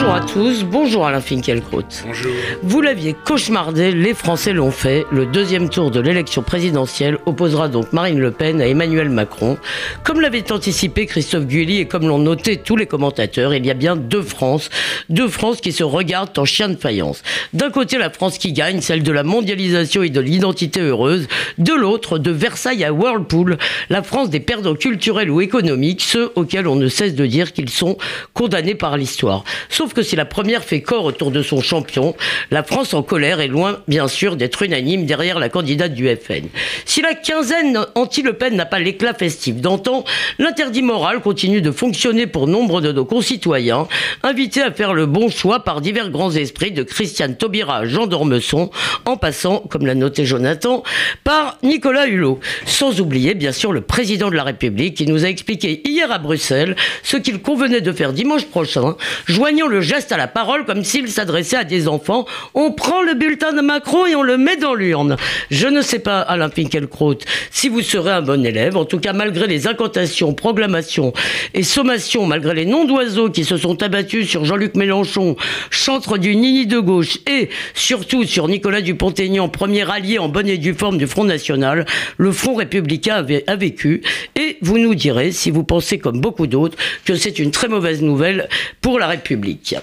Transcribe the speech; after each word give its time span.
Bonjour 0.00 0.14
à 0.14 0.20
tous, 0.22 0.64
bonjour 0.64 1.06
Alain 1.06 1.20
Finkielkraut. 1.20 1.82
Bonjour. 2.06 2.32
Vous 2.62 2.80
l'aviez 2.80 3.12
cauchemardé, 3.12 3.92
les 3.92 4.14
Français 4.14 4.54
l'ont 4.54 4.70
fait. 4.70 5.04
Le 5.12 5.26
deuxième 5.26 5.68
tour 5.68 5.90
de 5.90 6.00
l'élection 6.00 6.42
présidentielle 6.42 7.18
opposera 7.26 7.68
donc 7.68 7.92
Marine 7.92 8.18
Le 8.18 8.30
Pen 8.30 8.62
à 8.62 8.66
Emmanuel 8.66 9.10
Macron. 9.10 9.58
Comme 10.02 10.22
l'avait 10.22 10.50
anticipé 10.52 11.04
Christophe 11.04 11.44
Gulli 11.44 11.80
et 11.80 11.84
comme 11.84 12.08
l'ont 12.08 12.18
noté 12.18 12.56
tous 12.56 12.76
les 12.76 12.86
commentateurs, 12.86 13.52
il 13.52 13.66
y 13.66 13.70
a 13.70 13.74
bien 13.74 13.94
deux 13.94 14.22
France, 14.22 14.70
deux 15.10 15.28
France 15.28 15.60
qui 15.60 15.70
se 15.70 15.84
regardent 15.84 16.38
en 16.38 16.46
chien 16.46 16.70
de 16.70 16.76
faïence. 16.76 17.22
D'un 17.52 17.68
côté, 17.68 17.98
la 17.98 18.08
France 18.08 18.38
qui 18.38 18.54
gagne, 18.54 18.80
celle 18.80 19.02
de 19.02 19.12
la 19.12 19.22
mondialisation 19.22 20.02
et 20.02 20.08
de 20.08 20.20
l'identité 20.20 20.80
heureuse. 20.80 21.28
De 21.58 21.74
l'autre, 21.74 22.16
de 22.16 22.30
Versailles 22.30 22.84
à 22.84 22.92
Whirlpool, 22.94 23.58
la 23.90 24.02
France 24.02 24.30
des 24.30 24.40
perdants 24.40 24.74
culturels 24.74 25.30
ou 25.30 25.42
économiques, 25.42 26.00
ceux 26.00 26.32
auxquels 26.36 26.68
on 26.68 26.76
ne 26.76 26.88
cesse 26.88 27.14
de 27.14 27.26
dire 27.26 27.52
qu'ils 27.52 27.68
sont 27.68 27.98
condamnés 28.32 28.74
par 28.74 28.96
l'histoire. 28.96 29.44
Sauf 29.68 29.89
que 29.94 30.02
si 30.02 30.16
la 30.16 30.24
première 30.24 30.64
fait 30.64 30.80
corps 30.80 31.04
autour 31.04 31.30
de 31.30 31.42
son 31.42 31.60
champion, 31.60 32.14
la 32.50 32.62
France 32.62 32.94
en 32.94 33.02
colère 33.02 33.40
est 33.40 33.48
loin, 33.48 33.80
bien 33.88 34.08
sûr, 34.08 34.36
d'être 34.36 34.62
unanime 34.62 35.06
derrière 35.06 35.38
la 35.38 35.48
candidate 35.48 35.94
du 35.94 36.08
FN. 36.08 36.48
Si 36.84 37.02
la 37.02 37.14
quinzaine 37.14 37.78
anti-Le 37.94 38.34
Pen 38.34 38.56
n'a 38.56 38.66
pas 38.66 38.78
l'éclat 38.78 39.14
festif 39.14 39.56
d'antan, 39.56 40.04
l'interdit 40.38 40.82
moral 40.82 41.20
continue 41.20 41.60
de 41.60 41.70
fonctionner 41.70 42.26
pour 42.26 42.46
nombre 42.46 42.80
de 42.80 42.92
nos 42.92 43.04
concitoyens, 43.04 43.88
invités 44.22 44.62
à 44.62 44.72
faire 44.72 44.94
le 44.94 45.06
bon 45.06 45.28
choix 45.28 45.64
par 45.64 45.80
divers 45.80 46.10
grands 46.10 46.32
esprits 46.32 46.72
de 46.72 46.82
Christiane 46.82 47.36
Taubira 47.36 47.78
à 47.78 47.86
Jean 47.86 48.06
d'Ormesson, 48.06 48.70
en 49.04 49.16
passant, 49.16 49.60
comme 49.70 49.86
l'a 49.86 49.94
noté 49.94 50.24
Jonathan, 50.24 50.82
par 51.24 51.58
Nicolas 51.62 52.06
Hulot. 52.06 52.40
Sans 52.66 53.00
oublier, 53.00 53.34
bien 53.34 53.52
sûr, 53.52 53.72
le 53.72 53.80
président 53.80 54.30
de 54.30 54.36
la 54.36 54.44
République 54.44 54.96
qui 54.96 55.06
nous 55.06 55.24
a 55.24 55.28
expliqué 55.28 55.82
hier 55.84 56.10
à 56.10 56.18
Bruxelles 56.18 56.76
ce 57.02 57.16
qu'il 57.16 57.40
convenait 57.40 57.80
de 57.80 57.92
faire 57.92 58.12
dimanche 58.12 58.46
prochain, 58.46 58.96
joignant 59.26 59.66
le 59.66 59.79
geste 59.80 60.12
à 60.12 60.16
la 60.16 60.28
parole 60.28 60.64
comme 60.64 60.84
s'il 60.84 61.08
s'adressait 61.08 61.56
à 61.56 61.64
des 61.64 61.88
enfants. 61.88 62.26
On 62.54 62.72
prend 62.72 63.02
le 63.02 63.14
bulletin 63.14 63.52
de 63.52 63.60
Macron 63.60 64.06
et 64.06 64.14
on 64.14 64.22
le 64.22 64.36
met 64.36 64.56
dans 64.56 64.74
l'urne. 64.74 65.16
Je 65.50 65.66
ne 65.66 65.82
sais 65.82 65.98
pas, 65.98 66.20
Alain 66.20 66.50
Finkielkraut, 66.50 67.18
si 67.50 67.68
vous 67.68 67.82
serez 67.82 68.12
un 68.12 68.22
bon 68.22 68.44
élève. 68.44 68.76
En 68.76 68.84
tout 68.84 68.98
cas, 68.98 69.12
malgré 69.12 69.46
les 69.46 69.66
incantations, 69.66 70.34
proclamations 70.34 71.12
et 71.54 71.62
sommations, 71.62 72.26
malgré 72.26 72.54
les 72.54 72.66
noms 72.66 72.84
d'oiseaux 72.84 73.30
qui 73.30 73.44
se 73.44 73.56
sont 73.56 73.82
abattus 73.82 74.28
sur 74.28 74.44
Jean-Luc 74.44 74.74
Mélenchon, 74.74 75.36
chantre 75.70 76.18
du 76.18 76.36
Nini 76.36 76.66
de 76.66 76.78
gauche, 76.78 77.18
et 77.26 77.48
surtout 77.74 78.24
sur 78.24 78.48
Nicolas 78.48 78.80
Dupont-Aignan, 78.80 79.48
premier 79.48 79.90
allié 79.90 80.18
en 80.18 80.28
bonne 80.28 80.48
et 80.48 80.58
due 80.58 80.74
forme 80.74 80.98
du 80.98 81.06
Front 81.06 81.24
National, 81.24 81.86
le 82.16 82.32
Front 82.32 82.54
républicain 82.54 83.24
a 83.46 83.56
vécu. 83.56 84.02
Et 84.36 84.49
vous 84.62 84.78
nous 84.78 84.94
direz, 84.94 85.32
si 85.32 85.50
vous 85.50 85.64
pensez 85.64 85.98
comme 85.98 86.20
beaucoup 86.20 86.46
d'autres, 86.46 86.76
que 87.04 87.14
c'est 87.14 87.38
une 87.38 87.50
très 87.50 87.68
mauvaise 87.68 88.02
nouvelle 88.02 88.48
pour 88.80 88.98
la 88.98 89.06
République. 89.06 89.74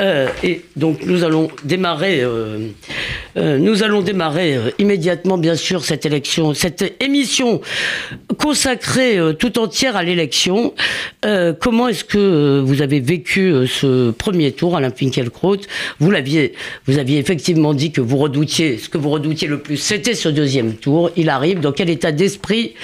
Euh, 0.00 0.28
et 0.42 0.62
donc 0.76 1.04
nous 1.04 1.24
allons 1.24 1.48
démarrer, 1.64 2.20
euh, 2.22 2.68
euh, 3.38 3.58
nous 3.58 3.82
allons 3.82 4.02
démarrer 4.02 4.56
euh, 4.56 4.70
immédiatement, 4.78 5.38
bien 5.38 5.54
sûr, 5.54 5.84
cette 5.84 6.04
élection, 6.04 6.54
cette 6.54 6.94
émission 7.00 7.60
consacrée 8.36 9.16
euh, 9.18 9.32
tout 9.32 9.58
entière 9.58 9.96
à 9.96 10.02
l'élection. 10.02 10.74
Comment 11.60 11.88
est-ce 11.88 12.04
que 12.04 12.60
vous 12.64 12.80
avez 12.82 13.00
vécu 13.00 13.66
ce 13.66 14.10
premier 14.10 14.52
tour, 14.52 14.76
Alain 14.76 14.90
Finkielkraut? 14.90 15.58
Vous 15.98 16.10
l'aviez, 16.10 16.54
vous 16.86 16.98
aviez 16.98 17.18
effectivement 17.18 17.74
dit 17.74 17.92
que 17.92 18.00
vous 18.00 18.16
redoutiez, 18.16 18.78
ce 18.78 18.88
que 18.88 18.98
vous 18.98 19.10
redoutiez 19.10 19.48
le 19.48 19.58
plus, 19.58 19.76
c'était 19.76 20.14
ce 20.14 20.28
deuxième 20.28 20.74
tour. 20.74 21.10
Il 21.16 21.28
arrive. 21.28 21.60
Dans 21.60 21.72
quel 21.72 21.90
état 21.90 22.12
d'esprit 22.12 22.74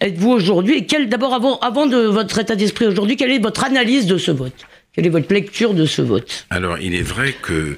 êtes-vous 0.00 0.30
aujourd'hui? 0.30 0.86
Quel, 0.86 1.08
d'abord, 1.08 1.58
avant 1.62 1.86
de 1.86 1.98
votre 1.98 2.38
état 2.38 2.56
d'esprit 2.56 2.86
aujourd'hui, 2.86 3.16
quelle 3.16 3.30
est 3.30 3.38
votre 3.38 3.64
analyse 3.64 4.06
de 4.06 4.18
ce 4.18 4.30
vote? 4.30 4.54
Quelle 4.94 5.06
est 5.06 5.10
votre 5.10 5.32
lecture 5.32 5.72
de 5.72 5.86
ce 5.86 6.02
vote? 6.02 6.46
Alors, 6.50 6.78
il 6.78 6.94
est 6.94 7.02
vrai 7.02 7.34
que 7.40 7.76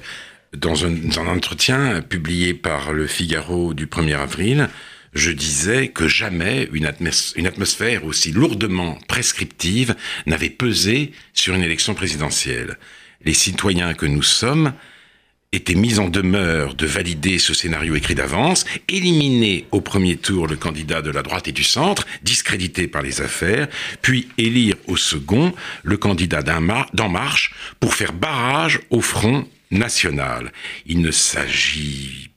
dans 0.57 0.85
un, 0.85 1.27
entretien 1.27 2.01
publié 2.01 2.53
par 2.53 2.93
le 2.93 3.07
Figaro 3.07 3.73
du 3.73 3.87
1er 3.87 4.17
avril, 4.17 4.69
je 5.13 5.31
disais 5.31 5.87
que 5.89 6.07
jamais 6.07 6.69
une, 6.73 6.91
une 7.35 7.47
atmosphère 7.47 8.05
aussi 8.05 8.31
lourdement 8.31 8.97
prescriptive 9.07 9.95
n'avait 10.25 10.49
pesé 10.49 11.13
sur 11.33 11.55
une 11.55 11.63
élection 11.63 11.93
présidentielle. 11.93 12.77
Les 13.23 13.33
citoyens 13.33 13.93
que 13.93 14.05
nous 14.05 14.23
sommes 14.23 14.73
étaient 15.55 15.75
mis 15.75 15.99
en 15.99 16.09
demeure 16.09 16.75
de 16.75 16.85
valider 16.85 17.39
ce 17.39 17.53
scénario 17.53 17.95
écrit 17.95 18.15
d'avance, 18.15 18.65
éliminer 18.89 19.65
au 19.71 19.79
premier 19.79 20.17
tour 20.17 20.47
le 20.47 20.57
candidat 20.57 21.01
de 21.01 21.11
la 21.11 21.23
droite 21.23 21.47
et 21.47 21.53
du 21.53 21.63
centre, 21.63 22.05
discrédité 22.23 22.87
par 22.87 23.01
les 23.01 23.21
affaires, 23.21 23.67
puis 24.01 24.27
élire 24.37 24.75
au 24.87 24.97
second 24.97 25.53
le 25.83 25.97
candidat 25.97 26.43
d'En 26.43 27.09
Marche 27.09 27.53
pour 27.79 27.93
faire 27.93 28.11
barrage 28.11 28.81
au 28.89 28.99
front 28.99 29.47
national. 29.71 30.51
Il 30.85 31.01
ne 31.01 31.11
s'agit 31.11 32.29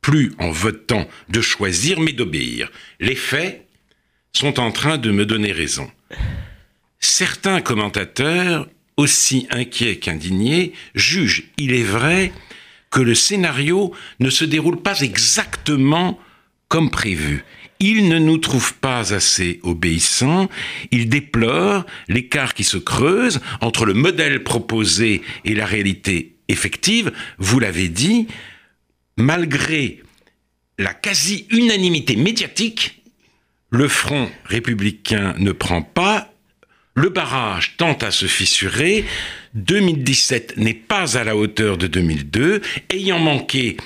plus 0.00 0.34
en 0.38 0.50
votant 0.50 1.08
de 1.30 1.40
choisir, 1.40 1.98
mais 1.98 2.12
d'obéir. 2.12 2.70
Les 3.00 3.14
faits 3.14 3.66
sont 4.32 4.60
en 4.60 4.70
train 4.70 4.98
de 4.98 5.10
me 5.10 5.24
donner 5.24 5.52
raison. 5.52 5.90
Certains 7.00 7.60
commentateurs, 7.60 8.68
aussi 8.96 9.46
inquiets 9.50 9.96
qu'indignés, 9.96 10.72
jugent, 10.94 11.44
il 11.56 11.72
est 11.72 11.82
vrai, 11.82 12.32
que 12.90 13.00
le 13.00 13.14
scénario 13.14 13.92
ne 14.20 14.30
se 14.30 14.44
déroule 14.44 14.80
pas 14.80 15.00
exactement 15.00 16.18
comme 16.68 16.90
prévu. 16.90 17.44
Il 17.80 18.08
ne 18.08 18.18
nous 18.18 18.38
trouve 18.38 18.74
pas 18.74 19.12
assez 19.12 19.58
obéissants, 19.62 20.48
il 20.92 21.08
déplore 21.08 21.84
l'écart 22.08 22.54
qui 22.54 22.62
se 22.62 22.76
creuse 22.76 23.40
entre 23.60 23.84
le 23.84 23.94
modèle 23.94 24.44
proposé 24.44 25.22
et 25.44 25.54
la 25.54 25.66
réalité 25.66 26.33
effective, 26.48 27.12
vous 27.38 27.58
l'avez 27.60 27.88
dit, 27.88 28.26
malgré 29.16 30.02
la 30.78 30.92
quasi-unanimité 30.92 32.16
médiatique, 32.16 33.02
le 33.70 33.88
front 33.88 34.30
républicain 34.44 35.34
ne 35.38 35.52
prend 35.52 35.82
pas, 35.82 36.32
le 36.94 37.08
barrage 37.08 37.76
tente 37.76 38.02
à 38.02 38.10
se 38.10 38.26
fissurer, 38.26 39.04
2017 39.54 40.56
n'est 40.56 40.74
pas 40.74 41.16
à 41.16 41.24
la 41.24 41.36
hauteur 41.36 41.76
de 41.76 41.86
2002, 41.86 42.62
ayant 42.90 43.18
manqué 43.18 43.76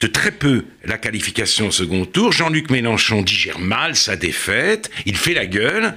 de 0.00 0.06
très 0.06 0.30
peu 0.30 0.64
la 0.84 0.98
qualification 0.98 1.68
au 1.68 1.70
second 1.70 2.04
tour, 2.04 2.32
Jean-Luc 2.32 2.70
Mélenchon 2.70 3.22
digère 3.22 3.58
mal 3.58 3.96
sa 3.96 4.16
défaite, 4.16 4.90
il 5.06 5.16
fait 5.16 5.34
la 5.34 5.46
gueule 5.46 5.94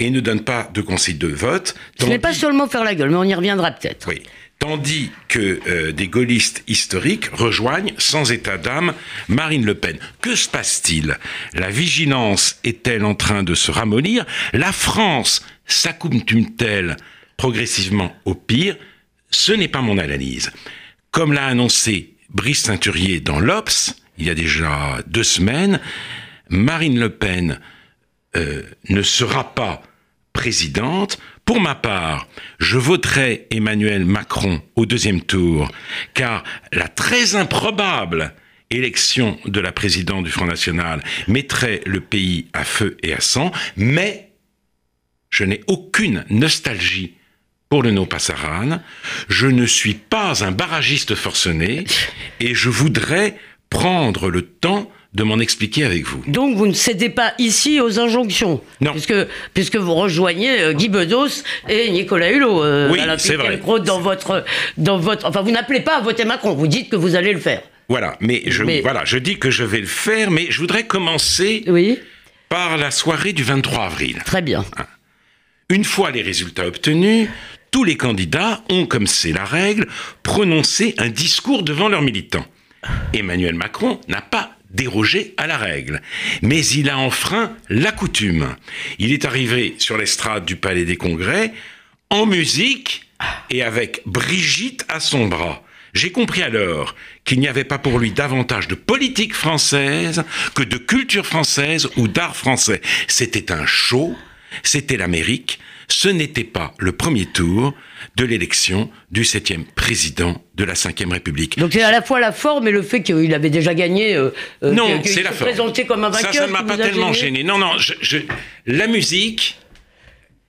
et 0.00 0.10
ne 0.10 0.20
donne 0.20 0.42
pas 0.42 0.68
de 0.72 0.80
conseil 0.80 1.14
de 1.14 1.28
vote. 1.28 1.74
Ce 2.00 2.06
n'est 2.06 2.18
pas 2.18 2.32
seulement 2.32 2.66
faire 2.66 2.84
la 2.84 2.94
gueule, 2.94 3.10
mais 3.10 3.16
on 3.16 3.24
y 3.24 3.34
reviendra 3.34 3.70
peut-être. 3.70 4.08
Oui. 4.08 4.22
Tandis 4.58 5.10
que 5.28 5.60
euh, 5.66 5.92
des 5.92 6.08
gaullistes 6.08 6.62
historiques 6.66 7.26
rejoignent 7.32 7.92
sans 7.98 8.32
état 8.32 8.56
d'âme 8.56 8.94
Marine 9.28 9.66
Le 9.66 9.74
Pen. 9.74 9.98
Que 10.20 10.34
se 10.34 10.48
passe-t-il? 10.48 11.18
La 11.52 11.70
vigilance 11.70 12.58
est-elle 12.64 13.04
en 13.04 13.14
train 13.14 13.42
de 13.42 13.54
se 13.54 13.70
ramollir? 13.70 14.24
La 14.52 14.72
France 14.72 15.44
s'accoutume-t-elle 15.66 16.96
progressivement 17.36 18.16
au 18.24 18.34
pire? 18.34 18.76
Ce 19.30 19.52
n'est 19.52 19.68
pas 19.68 19.82
mon 19.82 19.98
analyse. 19.98 20.50
Comme 21.10 21.32
l'a 21.32 21.46
annoncé 21.46 22.14
Brice 22.30 22.62
Ceinturier 22.62 23.20
dans 23.20 23.40
l'Obs, 23.40 23.94
il 24.18 24.26
y 24.26 24.30
a 24.30 24.34
déjà 24.34 24.98
deux 25.06 25.24
semaines, 25.24 25.80
Marine 26.48 26.98
Le 26.98 27.10
Pen 27.10 27.60
euh, 28.36 28.62
ne 28.88 29.02
sera 29.02 29.54
pas 29.54 29.82
présidente. 30.32 31.18
Pour 31.44 31.60
ma 31.60 31.74
part, 31.74 32.26
je 32.58 32.78
voterai 32.78 33.46
Emmanuel 33.50 34.06
Macron 34.06 34.62
au 34.76 34.86
deuxième 34.86 35.20
tour, 35.20 35.70
car 36.14 36.42
la 36.72 36.88
très 36.88 37.34
improbable 37.36 38.34
élection 38.70 39.38
de 39.44 39.60
la 39.60 39.70
présidente 39.70 40.24
du 40.24 40.30
Front 40.30 40.46
National 40.46 41.02
mettrait 41.28 41.82
le 41.84 42.00
pays 42.00 42.46
à 42.54 42.64
feu 42.64 42.96
et 43.02 43.12
à 43.12 43.20
sang, 43.20 43.52
mais 43.76 44.32
je 45.28 45.44
n'ai 45.44 45.60
aucune 45.66 46.24
nostalgie 46.30 47.14
pour 47.68 47.82
le 47.82 47.90
no 47.90 48.06
Passaran. 48.06 48.80
Je 49.28 49.46
ne 49.46 49.66
suis 49.66 49.94
pas 49.94 50.44
un 50.44 50.52
barragiste 50.52 51.14
forcené 51.14 51.84
et 52.40 52.54
je 52.54 52.70
voudrais 52.70 53.36
prendre 53.68 54.30
le 54.30 54.46
temps 54.46 54.90
de 55.14 55.22
m'en 55.22 55.38
expliquer 55.38 55.84
avec 55.84 56.04
vous. 56.06 56.22
Donc 56.26 56.56
vous 56.56 56.66
ne 56.66 56.72
cédez 56.72 57.08
pas 57.08 57.34
ici 57.38 57.80
aux 57.80 58.00
injonctions 58.00 58.60
Non. 58.80 58.90
Puisque, 58.92 59.14
puisque 59.54 59.76
vous 59.76 59.94
rejoignez 59.94 60.60
euh, 60.60 60.72
Guy 60.72 60.88
Bedos 60.88 61.42
et 61.68 61.90
Nicolas 61.90 62.30
Hulot. 62.32 62.64
Euh, 62.64 62.90
Oui, 62.90 63.00
c'est 63.18 63.36
vrai. 63.36 63.60
Dans 63.84 64.00
votre, 64.00 64.44
dans 64.76 64.98
votre... 64.98 65.26
Enfin, 65.26 65.42
vous 65.42 65.52
n'appelez 65.52 65.80
pas 65.80 65.98
à 65.98 66.00
voter 66.00 66.24
Macron, 66.24 66.54
vous 66.54 66.66
dites 66.66 66.90
que 66.90 66.96
vous 66.96 67.14
allez 67.14 67.32
le 67.32 67.38
faire. 67.38 67.62
Voilà, 67.88 68.16
mais 68.20 68.42
je, 68.46 68.64
Mais- 68.64 68.80
voilà, 68.80 69.04
je 69.04 69.18
dis 69.18 69.38
que 69.38 69.50
je 69.50 69.62
vais 69.62 69.80
le 69.80 69.86
faire, 69.86 70.30
mais 70.30 70.46
je 70.50 70.58
voudrais 70.58 70.86
commencer 70.86 71.62
Oui, 71.68 71.98
par 72.48 72.76
la 72.76 72.90
soirée 72.90 73.32
du 73.32 73.42
23 73.44 73.84
avril. 73.84 74.20
très 74.24 74.42
bien. 74.42 74.64
Une 75.68 75.84
fois 75.84 76.10
les 76.10 76.22
résultats 76.22 76.66
obtenus, 76.66 77.28
tous 77.70 77.84
les 77.84 77.96
candidats 77.96 78.62
ont, 78.70 78.86
comme 78.86 79.06
c'est 79.06 79.32
la 79.32 79.44
règle, 79.44 79.86
prononcé 80.22 80.94
un 80.98 81.08
discours 81.08 81.62
devant 81.62 81.88
leurs 81.88 82.02
militants. 82.02 82.46
Emmanuel 83.12 83.54
Macron 83.54 84.00
n'a 84.08 84.20
pas 84.20 84.53
dérogé 84.74 85.34
à 85.36 85.46
la 85.46 85.56
règle, 85.56 86.02
mais 86.42 86.64
il 86.66 86.90
a 86.90 86.98
enfreint 86.98 87.56
la 87.68 87.92
coutume. 87.92 88.54
Il 88.98 89.12
est 89.12 89.24
arrivé 89.24 89.74
sur 89.78 89.96
l'estrade 89.96 90.44
du 90.44 90.56
Palais 90.56 90.84
des 90.84 90.96
Congrès 90.96 91.52
en 92.10 92.26
musique 92.26 93.08
et 93.50 93.62
avec 93.62 94.02
Brigitte 94.04 94.84
à 94.88 95.00
son 95.00 95.26
bras. 95.26 95.62
J'ai 95.94 96.10
compris 96.10 96.42
alors 96.42 96.96
qu'il 97.24 97.38
n'y 97.38 97.46
avait 97.46 97.64
pas 97.64 97.78
pour 97.78 98.00
lui 98.00 98.10
davantage 98.10 98.66
de 98.66 98.74
politique 98.74 99.34
française 99.34 100.24
que 100.54 100.64
de 100.64 100.76
culture 100.76 101.24
française 101.24 101.88
ou 101.96 102.08
d'art 102.08 102.36
français. 102.36 102.80
C'était 103.06 103.52
un 103.52 103.64
show, 103.64 104.16
c'était 104.64 104.96
l'Amérique, 104.96 105.60
ce 105.88 106.08
n'était 106.08 106.44
pas 106.44 106.74
le 106.78 106.92
premier 106.92 107.26
tour 107.26 107.74
de 108.16 108.24
l'élection 108.24 108.90
du 109.10 109.24
septième 109.24 109.64
président 109.64 110.42
de 110.54 110.64
la 110.64 110.74
Ve 110.74 111.10
République. 111.10 111.58
Donc 111.58 111.72
c'est 111.72 111.82
à 111.82 111.90
la 111.90 112.02
fois 112.02 112.20
la 112.20 112.32
forme 112.32 112.68
et 112.68 112.70
le 112.70 112.82
fait 112.82 113.02
qu'il 113.02 113.34
avait 113.34 113.50
déjà 113.50 113.74
gagné. 113.74 114.14
Euh, 114.14 114.30
euh 114.62 114.72
non, 114.72 115.00
c'est 115.04 115.22
la 115.22 115.32
forme. 115.32 115.50
Présenté 115.50 115.86
comme 115.86 116.04
un 116.04 116.10
vainqueur. 116.10 116.32
Ça, 116.32 116.40
ça 116.40 116.46
ne 116.46 116.52
m'a 116.52 116.62
pas 116.62 116.76
tellement 116.76 117.12
gêné. 117.12 117.42
Non, 117.42 117.58
non, 117.58 117.72
je, 117.78 118.18
la 118.66 118.86
musique 118.86 119.58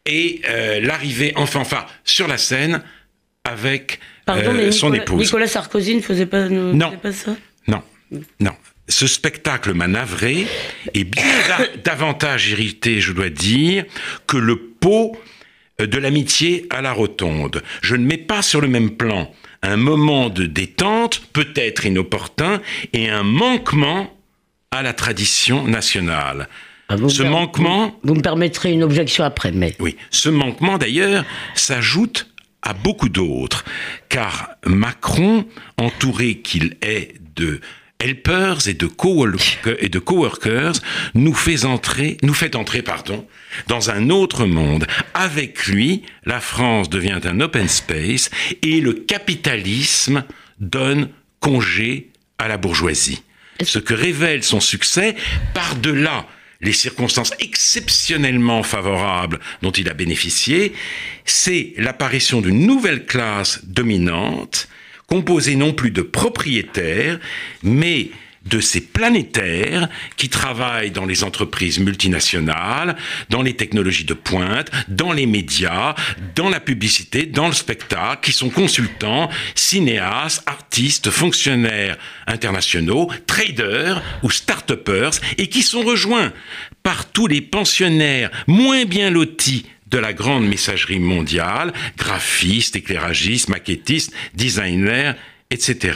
et 0.06 0.42
euh, 0.48 0.80
l'arrivée 0.82 1.34
en 1.36 1.46
fanfare 1.46 1.88
sur 2.04 2.28
la 2.28 2.38
scène 2.38 2.82
avec 3.44 4.00
euh, 4.30 4.72
son 4.72 4.94
épouse. 4.94 5.20
Nicolas 5.20 5.48
Sarkozy 5.48 5.96
ne 5.96 6.02
faisait 6.02 6.26
pas, 6.26 6.48
non. 6.50 6.98
pas 6.98 7.12
ça? 7.12 7.36
Non, 7.68 7.82
non. 8.40 8.52
Ce 8.88 9.08
spectacle 9.08 9.74
m'a 9.74 9.88
navré 9.88 10.46
et 10.94 11.04
bien 11.04 11.24
davantage 11.84 12.50
irrité, 12.50 13.02
je 13.02 13.12
dois 13.14 13.30
dire, 13.30 13.86
que 14.28 14.38
le 14.38 14.58
pot 14.58 15.18
euh, 15.82 15.88
de 15.88 15.98
l'amitié 15.98 16.68
à 16.70 16.82
la 16.82 16.94
rotonde. 16.94 17.64
Je 17.82 17.96
ne 17.96 18.06
mets 18.06 18.18
pas 18.18 18.42
sur 18.42 18.62
le 18.62 18.68
même 18.68 18.92
plan 18.92 19.32
un 19.62 19.78
moment 19.78 20.30
de 20.30 20.46
détente, 20.46 21.22
peut-être 21.34 21.86
inopportun, 21.86 22.62
et 22.94 23.10
un 23.10 23.24
manquement 23.24 24.16
à 24.72 24.84
la 24.84 24.94
tradition 24.94 25.68
nationale. 25.68 26.48
Ah, 26.88 26.98
ce 27.08 27.24
manquement... 27.24 28.00
Vous, 28.04 28.14
me 28.14 28.22
permettrez 28.22 28.72
une 28.72 28.84
objection 28.84 29.24
après, 29.24 29.52
mais... 29.52 29.76
Oui, 29.80 29.96
ce 30.12 30.30
manquement 30.30 30.78
d'ailleurs 30.78 31.26
s'ajoute 31.56 32.30
à 32.62 32.74
beaucoup 32.74 33.10
d'autres, 33.10 33.66
car 34.10 34.50
Macron, 34.66 35.46
entouré 35.78 36.40
qu'il 36.40 36.78
est 36.82 37.16
de 37.36 37.60
helpers 38.00 38.68
et 38.68 38.74
de 38.74 40.00
coworkers, 40.00 40.74
nous 41.14 41.34
fait 41.34 41.66
entrer, 41.66 42.18
nous 42.24 42.34
fait 42.34 42.56
entrer, 42.56 42.82
pardon, 42.82 43.26
dans 43.68 43.90
un 43.90 44.10
autre 44.10 44.46
monde. 44.46 44.86
Avec 45.14 45.68
lui, 45.68 46.04
la 46.26 46.40
France 46.40 46.90
devient 46.90 47.20
un 47.24 47.40
open 47.40 47.68
space 47.68 48.30
et 48.62 48.82
le 48.82 48.94
capitalisme 48.94 50.24
donne 50.60 51.10
congé 51.40 52.10
à 52.38 52.48
la 52.48 52.58
bourgeoisie. 52.58 53.24
Ce 53.64 53.80
que 53.80 53.94
révèle 53.94 54.44
son 54.44 54.60
succès 54.60 55.16
par-delà 55.54 56.28
les 56.62 56.74
circonstances 56.74 57.34
exceptionnellement 57.40 58.64
favorables 58.64 59.40
dont 59.62 59.72
il 59.72 59.90
a 59.90 59.94
bénéficié, 59.94 60.74
c'est 61.26 61.74
l'apparition 61.78 62.42
d'une 62.42 62.66
nouvelle 62.66 63.06
classe 63.06 63.64
dominante, 63.66 64.68
composée 65.08 65.56
non 65.56 65.74
plus 65.74 65.92
de 65.92 66.02
propriétaires, 66.02 67.20
mais 67.64 68.12
de 68.46 68.60
ces 68.60 68.82
planétaires 68.82 69.90
qui 70.18 70.30
travaillent 70.30 70.92
dans 70.92 71.06
les 71.06 71.24
entreprises 71.24 71.80
multinationales, 71.80 72.96
dans 73.30 73.42
les 73.42 73.56
technologies 73.56 74.06
de 74.06 74.14
pointe, 74.14 74.70
dans 74.88 75.12
les 75.12 75.26
médias, 75.26 75.96
dans 76.36 76.50
la 76.50 76.60
publicité, 76.60 77.26
dans 77.26 77.48
le 77.48 77.54
spectacle, 77.54 78.24
qui 78.24 78.32
sont 78.32 78.50
consultants, 78.50 79.30
cinéastes, 79.56 80.44
artistes, 80.46 81.10
fonctionnaires 81.10 81.98
internationaux, 82.28 83.10
traders 83.26 84.02
ou 84.22 84.30
start-uppers, 84.30 85.20
et 85.38 85.48
qui 85.48 85.64
sont 85.64 85.82
rejoints 85.82 86.32
par 86.84 87.12
tous 87.12 87.26
les 87.26 87.42
pensionnaires 87.42 88.30
moins 88.46 88.86
bien 88.86 89.10
lotis 89.10 89.66
de 89.96 90.00
la 90.00 90.12
grande 90.12 90.46
messagerie 90.46 91.00
mondiale, 91.00 91.72
graphistes, 91.98 92.76
éclairagistes, 92.76 93.48
maquettistes, 93.48 94.12
designers, 94.34 95.14
etc. 95.50 95.94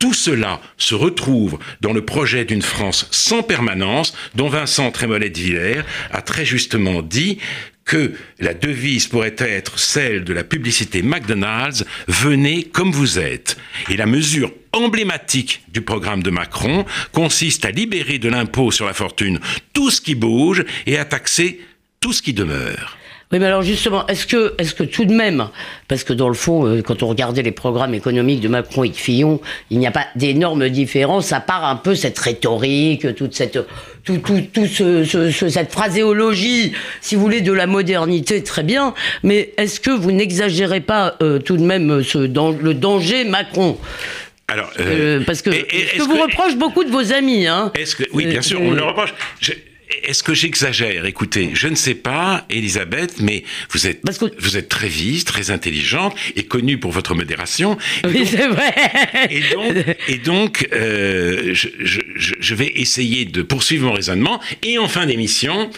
Tout 0.00 0.14
cela 0.14 0.60
se 0.78 0.96
retrouve 0.96 1.60
dans 1.80 1.92
le 1.92 2.04
projet 2.04 2.44
d'une 2.44 2.60
France 2.60 3.06
sans 3.12 3.44
permanence, 3.44 4.14
dont 4.34 4.48
Vincent 4.48 4.90
Trémollet 4.90 5.30
de 5.30 5.38
Villers 5.38 5.82
a 6.10 6.22
très 6.22 6.44
justement 6.44 7.02
dit 7.02 7.38
que 7.84 8.14
la 8.40 8.52
devise 8.52 9.06
pourrait 9.06 9.36
être 9.38 9.78
celle 9.78 10.24
de 10.24 10.32
la 10.32 10.42
publicité 10.42 11.02
McDonald's, 11.02 11.84
venez 12.08 12.64
comme 12.64 12.90
vous 12.90 13.20
êtes. 13.20 13.56
Et 13.88 13.96
la 13.96 14.06
mesure 14.06 14.52
emblématique 14.72 15.62
du 15.68 15.82
programme 15.82 16.24
de 16.24 16.30
Macron 16.30 16.84
consiste 17.12 17.64
à 17.64 17.70
libérer 17.70 18.18
de 18.18 18.28
l'impôt 18.28 18.72
sur 18.72 18.86
la 18.86 18.92
fortune 18.92 19.38
tout 19.72 19.92
ce 19.92 20.00
qui 20.00 20.16
bouge 20.16 20.64
et 20.86 20.98
à 20.98 21.04
taxer 21.04 21.60
tout 22.00 22.12
ce 22.12 22.22
qui 22.22 22.32
demeure. 22.32 22.98
Oui, 23.32 23.40
mais 23.40 23.46
alors 23.46 23.62
justement, 23.62 24.06
est-ce 24.06 24.24
que, 24.24 24.54
est-ce 24.58 24.72
que 24.72 24.84
tout 24.84 25.04
de 25.04 25.12
même, 25.12 25.48
parce 25.88 26.04
que 26.04 26.12
dans 26.12 26.28
le 26.28 26.34
fond, 26.34 26.64
euh, 26.64 26.80
quand 26.80 27.02
on 27.02 27.08
regardait 27.08 27.42
les 27.42 27.50
programmes 27.50 27.92
économiques 27.92 28.40
de 28.40 28.46
Macron 28.46 28.84
et 28.84 28.88
de 28.88 28.94
Fillon, 28.94 29.40
il 29.70 29.80
n'y 29.80 29.86
a 29.88 29.90
pas 29.90 30.06
d'énormes 30.14 30.68
différences, 30.68 31.32
à 31.32 31.40
part 31.40 31.64
un 31.64 31.74
peu 31.74 31.96
cette 31.96 32.16
rhétorique, 32.20 33.16
toute 33.16 33.34
cette, 33.34 33.58
tout, 34.04 34.18
tout, 34.18 34.42
tout 34.52 34.66
ce, 34.66 35.02
ce, 35.02 35.48
cette 35.48 35.72
phraséologie, 35.72 36.72
si 37.00 37.16
vous 37.16 37.20
voulez, 37.22 37.40
de 37.40 37.52
la 37.52 37.66
modernité, 37.66 38.44
très 38.44 38.62
bien. 38.62 38.94
Mais 39.24 39.52
est-ce 39.56 39.80
que 39.80 39.90
vous 39.90 40.12
n'exagérez 40.12 40.80
pas 40.80 41.16
euh, 41.20 41.40
tout 41.40 41.56
de 41.56 41.64
même 41.64 42.04
ce, 42.04 42.18
dans, 42.18 42.52
le 42.52 42.74
danger 42.74 43.24
Macron? 43.24 43.76
Alors, 44.46 44.70
euh, 44.78 45.20
parce 45.26 45.42
que, 45.42 45.50
ce 45.50 45.98
que 45.98 46.02
vous 46.02 46.22
reproche 46.22 46.54
beaucoup 46.54 46.84
de 46.84 46.90
vos 46.90 47.12
amis, 47.12 47.48
hein. 47.48 47.72
Est-ce 47.74 47.96
que 47.96 48.04
oui, 48.12 48.26
bien 48.26 48.42
sûr, 48.42 48.60
on 48.62 48.70
le 48.70 48.84
reproche. 48.84 49.12
Est-ce 50.02 50.22
que 50.22 50.34
j'exagère? 50.34 51.04
Écoutez, 51.06 51.50
je 51.54 51.68
ne 51.68 51.76
sais 51.76 51.94
pas, 51.94 52.44
Elisabeth, 52.50 53.20
mais 53.20 53.44
vous 53.70 53.86
êtes, 53.86 54.02
vous 54.38 54.56
êtes 54.56 54.68
très 54.68 54.88
vive, 54.88 55.22
très 55.24 55.50
intelligente 55.50 56.16
et 56.34 56.44
connue 56.44 56.78
pour 56.78 56.90
votre 56.90 57.14
modération. 57.14 57.78
oui, 58.04 58.26
c'est 58.26 58.48
vrai. 58.48 58.74
Et 59.30 59.42
donc, 59.52 59.96
et 60.08 60.18
donc 60.18 60.68
euh, 60.72 61.54
je, 61.54 61.68
je, 61.78 62.00
je, 62.16 62.54
vais 62.54 62.72
essayer 62.74 63.24
de 63.26 63.42
poursuivre 63.42 63.86
mon 63.86 63.92
raisonnement 63.92 64.40
et 64.62 64.78
en 64.78 64.88
fin 64.88 65.06
d'émission, 65.06 65.70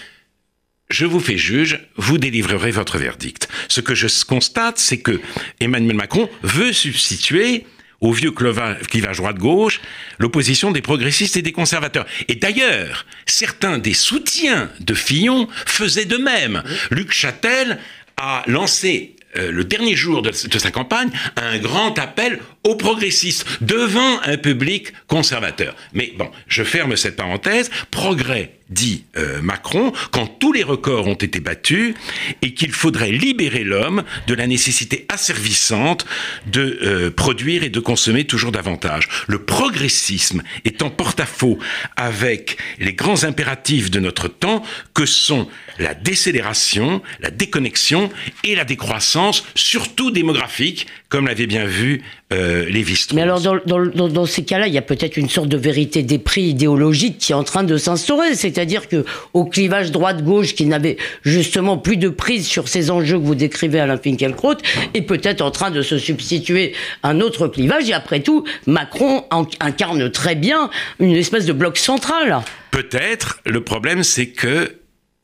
je 0.89 1.05
vous 1.05 1.21
fais 1.21 1.37
juge, 1.37 1.81
vous 1.97 2.17
délivrerez 2.17 2.71
votre 2.71 2.97
verdict. 2.97 3.49
Ce 3.69 3.83
que 3.83 3.95
je 3.95 4.07
constate, 4.25 4.79
c'est 4.79 5.01
que 5.01 5.21
Emmanuel 5.61 5.97
Macron 5.97 6.31
veut 6.43 6.73
substituer 6.73 7.67
au 8.01 8.13
vieux 8.13 8.31
clivage 8.31 9.17
droite-gauche, 9.17 9.81
l'opposition 10.19 10.71
des 10.71 10.83
progressistes 10.83 11.37
et 11.37 11.43
des 11.43 11.53
conservateurs. 11.53 12.07
Et 12.29 12.37
d'ailleurs, 12.37 13.07
certains 13.27 13.79
des 13.79 13.95
soutiens 13.95 14.71
de 14.81 14.95
Fillon 14.95 15.49
faisaient 15.67 16.05
de 16.05 16.17
même. 16.17 16.63
Luc 16.91 17.13
Châtel 17.13 17.79
a 18.17 18.45
lancé 18.47 19.17
euh, 19.37 19.51
le 19.51 19.65
dernier 19.65 19.95
jour 19.95 20.23
de, 20.23 20.33
sa 20.33 20.71
campagne 20.71 21.11
un 21.37 21.59
grand 21.59 21.99
appel 21.99 22.41
aux 22.65 22.77
progressistes 22.77 23.47
devant 23.61 24.21
un 24.23 24.37
public 24.37 24.93
conservateur. 25.07 25.75
Mais 25.93 26.13
bon, 26.17 26.31
je 26.47 26.63
ferme 26.63 26.97
cette 26.97 27.17
parenthèse. 27.17 27.71
Progrès 27.91 28.58
dit 28.71 29.05
euh, 29.17 29.41
Macron, 29.41 29.93
quand 30.11 30.27
tous 30.27 30.53
les 30.53 30.63
records 30.63 31.07
ont 31.07 31.15
été 31.15 31.41
battus 31.41 31.95
et 32.43 32.55
qu'il 32.55 32.73
faudrait 32.73 33.11
libérer 33.11 33.65
l'homme 33.65 34.05
de 34.27 34.35
la 34.35 34.47
nécessité 34.47 35.07
asservissante 35.09 36.07
de 36.47 36.79
euh, 36.83 37.11
produire 37.11 37.63
et 37.63 37.71
de 37.71 37.81
consommer 37.81 38.25
toujours 38.25 38.53
davantage. 38.53 39.09
Le 39.27 39.43
progressisme 39.45 40.43
est 40.65 40.83
en 40.83 40.91
porte-à-faux 40.91 41.59
avec 41.97 42.59
les 42.79 42.93
grands 42.93 43.25
impératifs 43.25 43.91
de 43.91 44.01
notre 44.01 44.29
temps 44.29 44.63
que 44.95 45.07
sont 45.07 45.49
la 45.79 45.95
décélération, 45.95 47.03
la 47.21 47.31
déconnexion 47.31 48.11
et 48.45 48.55
la 48.55 48.65
décroissance, 48.65 49.45
surtout 49.55 50.11
démographique, 50.11 50.87
comme 51.09 51.27
l'avait 51.27 51.47
bien 51.47 51.65
vu 51.65 52.03
euh, 52.33 52.67
Lévi-Strauss. 52.67 53.17
Mais 53.17 53.23
alors, 53.23 53.41
dans, 53.41 53.57
dans, 53.65 54.09
dans 54.09 54.27
ces 54.27 54.45
cas-là, 54.45 54.67
il 54.67 54.75
y 54.75 54.79
a 54.79 54.83
peut-être 54.83 55.17
une 55.17 55.29
sorte 55.29 55.49
de 55.49 55.57
vérité 55.57 56.03
des 56.03 56.19
prix 56.19 56.43
idéologique 56.43 57.19
qui 57.19 57.33
est 57.33 57.35
en 57.35 57.45
train 57.45 57.65
de 57.65 57.77
s'instaurer. 57.79 58.35
C'est-à-dire 58.35 58.89
que 58.89 59.05
au 59.33 59.47
clivage 59.47 59.91
droite-gauche, 59.91 60.55
qui 60.55 60.67
n'avait 60.67 60.99
justement 61.23 61.79
plus 61.79 61.97
de 61.97 62.11
prise 62.11 62.47
sur 62.47 62.69
ces 62.69 62.91
enjeux 62.91 63.19
que 63.19 63.25
vous 63.25 63.35
décrivez, 63.35 63.81
Alain 63.81 63.97
Finkielkraut, 63.97 64.57
est 64.93 65.03
peut-être 65.03 65.41
en 65.41 65.51
train 65.51 65.71
de 65.71 65.81
se 65.81 65.97
substituer 65.97 66.75
un 67.03 67.21
autre 67.21 67.49
clivage. 67.49 67.89
Et 67.89 67.95
après 67.95 68.21
tout, 68.21 68.45
Macron 68.67 69.25
incarne 69.61 70.11
très 70.11 70.35
bien 70.35 70.69
une 71.01 71.17
espèce 71.17 71.47
de 71.47 71.55
bloc 71.55 71.79
central. 71.79 72.41
Peut-être. 72.71 73.41
Le 73.47 73.63
problème, 73.65 74.03
c'est 74.03 74.29
que 74.29 74.79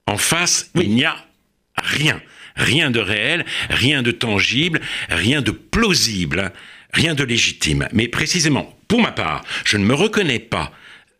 en 0.06 0.16
face, 0.16 0.70
il 0.74 0.94
n'y 0.94 1.04
a 1.04 1.16
rien. 1.76 2.20
Rien 2.56 2.90
de 2.90 3.00
réel, 3.00 3.44
rien 3.68 4.02
de 4.02 4.10
tangible, 4.10 4.80
rien 5.08 5.42
de 5.42 5.50
plausible, 5.50 6.52
rien 6.92 7.14
de 7.14 7.24
légitime. 7.24 7.88
Mais 7.92 8.08
précisément, 8.08 8.78
pour 8.88 9.00
ma 9.00 9.12
part, 9.12 9.44
je 9.64 9.76
ne 9.76 9.84
me 9.84 9.94
reconnais 9.94 10.38
pas 10.38 10.72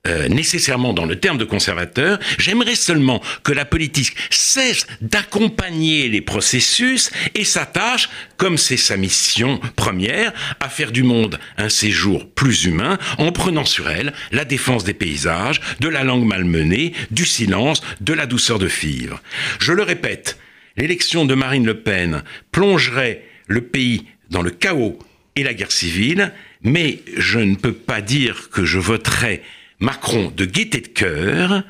euh, 0.06 0.28
nécessairement 0.28 0.92
dans 0.92 1.06
le 1.06 1.18
terme 1.18 1.38
de 1.38 1.46
conservateur. 1.46 2.18
J'aimerais 2.36 2.74
seulement 2.74 3.22
que 3.42 3.52
la 3.52 3.64
politique 3.64 4.14
cesse 4.28 4.86
d'accompagner 5.00 6.10
les 6.10 6.20
processus 6.20 7.10
et 7.34 7.44
s'attache, 7.44 8.10
comme 8.36 8.58
c'est 8.58 8.76
sa 8.76 8.98
mission 8.98 9.60
première, 9.76 10.34
à 10.60 10.68
faire 10.68 10.92
du 10.92 11.04
monde 11.04 11.40
un 11.56 11.70
séjour 11.70 12.28
plus 12.28 12.66
humain 12.66 12.98
en 13.16 13.32
prenant 13.32 13.64
sur 13.64 13.88
elle 13.88 14.12
la 14.30 14.44
défense 14.44 14.84
des 14.84 14.92
paysages, 14.92 15.62
de 15.80 15.88
la 15.88 16.04
langue 16.04 16.26
malmenée, 16.26 16.92
du 17.10 17.24
silence, 17.24 17.80
de 18.02 18.12
la 18.12 18.26
douceur 18.26 18.58
de 18.58 18.66
vivre. 18.66 19.22
Je 19.58 19.72
le 19.72 19.84
répète, 19.84 20.38
l'élection 20.76 21.24
de 21.24 21.34
Marine 21.34 21.66
Le 21.66 21.80
Pen 21.80 22.22
plongerait 22.52 23.24
le 23.46 23.62
pays 23.62 24.06
dans 24.30 24.42
le 24.42 24.50
chaos 24.50 24.98
et 25.36 25.42
la 25.42 25.54
guerre 25.54 25.72
civile, 25.72 26.32
mais 26.62 27.00
je 27.16 27.38
ne 27.38 27.56
peux 27.56 27.72
pas 27.72 28.00
dire 28.00 28.50
que 28.50 28.64
je 28.64 28.78
voterai 28.78 29.42
Macron 29.80 30.32
de 30.34 30.44
gaieté 30.44 30.80
de 30.80 30.88
cœur, 30.88 31.62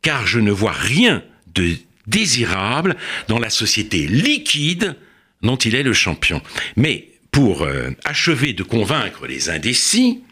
car 0.00 0.26
je 0.26 0.40
ne 0.40 0.50
vois 0.50 0.72
rien 0.72 1.22
de 1.54 1.76
désirable 2.06 2.96
dans 3.28 3.38
la 3.38 3.50
société 3.50 4.06
liquide 4.06 4.96
dont 5.42 5.56
il 5.56 5.74
est 5.74 5.82
le 5.82 5.92
champion. 5.92 6.40
Mais 6.76 7.08
pour 7.30 7.62
euh, 7.62 7.90
achever 8.04 8.52
de 8.52 8.62
convaincre 8.62 9.26
les 9.26 9.50
indécis 9.50 10.22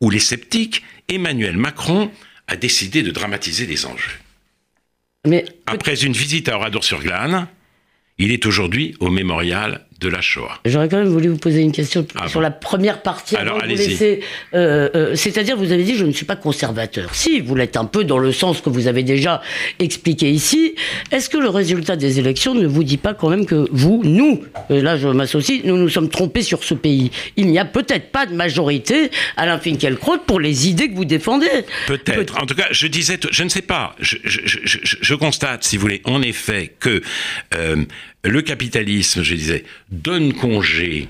ou 0.00 0.10
les 0.10 0.18
sceptiques, 0.18 0.82
Emmanuel 1.08 1.56
Macron 1.56 2.10
a 2.48 2.56
décidé 2.56 3.02
de 3.02 3.10
dramatiser 3.10 3.66
les 3.66 3.86
enjeux. 3.86 4.18
Mais... 5.26 5.44
Après 5.66 6.04
une 6.04 6.12
visite 6.12 6.48
à 6.48 6.56
Oradour-sur-Glane, 6.56 7.48
il 8.18 8.32
est 8.32 8.46
aujourd'hui 8.46 8.96
au 9.00 9.10
mémorial 9.10 9.85
de 10.00 10.08
la 10.08 10.20
Shoah. 10.20 10.58
J'aurais 10.64 10.88
quand 10.88 10.98
même 10.98 11.08
voulu 11.08 11.28
vous 11.28 11.38
poser 11.38 11.60
une 11.60 11.72
question 11.72 12.06
ah 12.16 12.28
sur 12.28 12.40
la 12.40 12.50
première 12.50 13.02
partie. 13.02 13.36
Alors, 13.36 13.58
laisser, 13.64 14.20
euh, 14.54 14.88
euh, 14.94 15.14
C'est-à-dire, 15.14 15.56
vous 15.56 15.72
avez 15.72 15.84
dit, 15.84 15.96
je 15.96 16.04
ne 16.04 16.12
suis 16.12 16.26
pas 16.26 16.36
conservateur. 16.36 17.14
Si, 17.14 17.40
vous 17.40 17.54
l'êtes 17.54 17.76
un 17.76 17.86
peu 17.86 18.04
dans 18.04 18.18
le 18.18 18.32
sens 18.32 18.60
que 18.60 18.68
vous 18.68 18.88
avez 18.88 19.02
déjà 19.02 19.40
expliqué 19.78 20.30
ici. 20.30 20.74
Est-ce 21.10 21.30
que 21.30 21.38
le 21.38 21.48
résultat 21.48 21.96
des 21.96 22.18
élections 22.18 22.54
ne 22.54 22.66
vous 22.66 22.84
dit 22.84 22.98
pas 22.98 23.14
quand 23.14 23.30
même 23.30 23.46
que 23.46 23.68
vous, 23.72 24.02
nous, 24.04 24.44
et 24.70 24.80
là 24.80 24.96
je 24.96 25.08
m'associe, 25.08 25.62
nous 25.64 25.76
nous 25.76 25.88
sommes 25.88 26.10
trompés 26.10 26.42
sur 26.42 26.62
ce 26.62 26.74
pays? 26.74 27.10
Il 27.36 27.46
n'y 27.46 27.58
a 27.58 27.64
peut-être 27.64 28.10
pas 28.10 28.26
de 28.26 28.34
majorité, 28.34 29.10
Alain 29.36 29.58
Finkielkraut, 29.58 30.18
pour 30.26 30.40
les 30.40 30.68
idées 30.68 30.90
que 30.90 30.94
vous 30.94 31.04
défendez. 31.04 31.48
Peut-être. 31.86 32.40
en 32.42 32.46
tout 32.46 32.54
cas, 32.54 32.66
je 32.70 32.86
disais, 32.86 33.18
je 33.30 33.42
ne 33.42 33.48
sais 33.48 33.62
pas. 33.62 33.94
Je, 34.00 34.16
je, 34.24 34.40
je, 34.44 34.78
je, 34.82 35.14
constate, 35.14 35.64
si 35.64 35.76
vous 35.76 35.82
voulez, 35.82 36.02
en 36.04 36.22
effet, 36.22 36.74
que 36.78 37.00
euh, 37.54 37.84
le 38.26 38.42
capitalisme, 38.42 39.22
je 39.22 39.34
disais, 39.34 39.64
donne 39.90 40.32
congé 40.32 41.08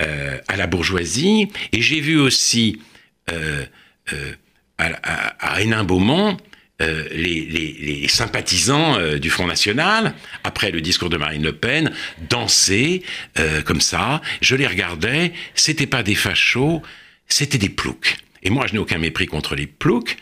euh, 0.00 0.38
à 0.46 0.56
la 0.56 0.66
bourgeoisie, 0.66 1.48
et 1.72 1.82
j'ai 1.82 2.00
vu 2.00 2.18
aussi 2.18 2.80
euh, 3.32 3.64
euh, 4.12 4.32
à, 4.78 5.54
à, 5.54 5.60
Hénin-Beaumont 5.60 6.36
les, 6.80 8.06
sympathisants 8.08 9.18
du 9.18 9.30
Front 9.30 9.48
National, 9.48 10.14
après 10.44 10.70
le 10.70 10.80
discours 10.80 11.10
de 11.10 11.16
Marine 11.16 11.42
Le 11.42 11.52
Pen, 11.52 11.90
danser 12.30 13.02
comme 13.64 13.80
ça. 13.80 14.22
Je 14.40 14.54
les 14.54 14.68
regardais, 14.68 15.32
c'était 15.56 15.88
pas 15.88 16.04
des 16.04 16.14
fachos, 16.14 16.80
c'était 17.26 17.58
des 17.58 17.68
ploucs. 17.68 18.18
Et 18.44 18.50
moi, 18.50 18.68
je 18.68 18.74
n'ai 18.74 18.78
aucun 18.78 18.98
mépris 18.98 19.26
contre 19.26 19.56
les 19.56 19.66
ploucs. 19.66 20.16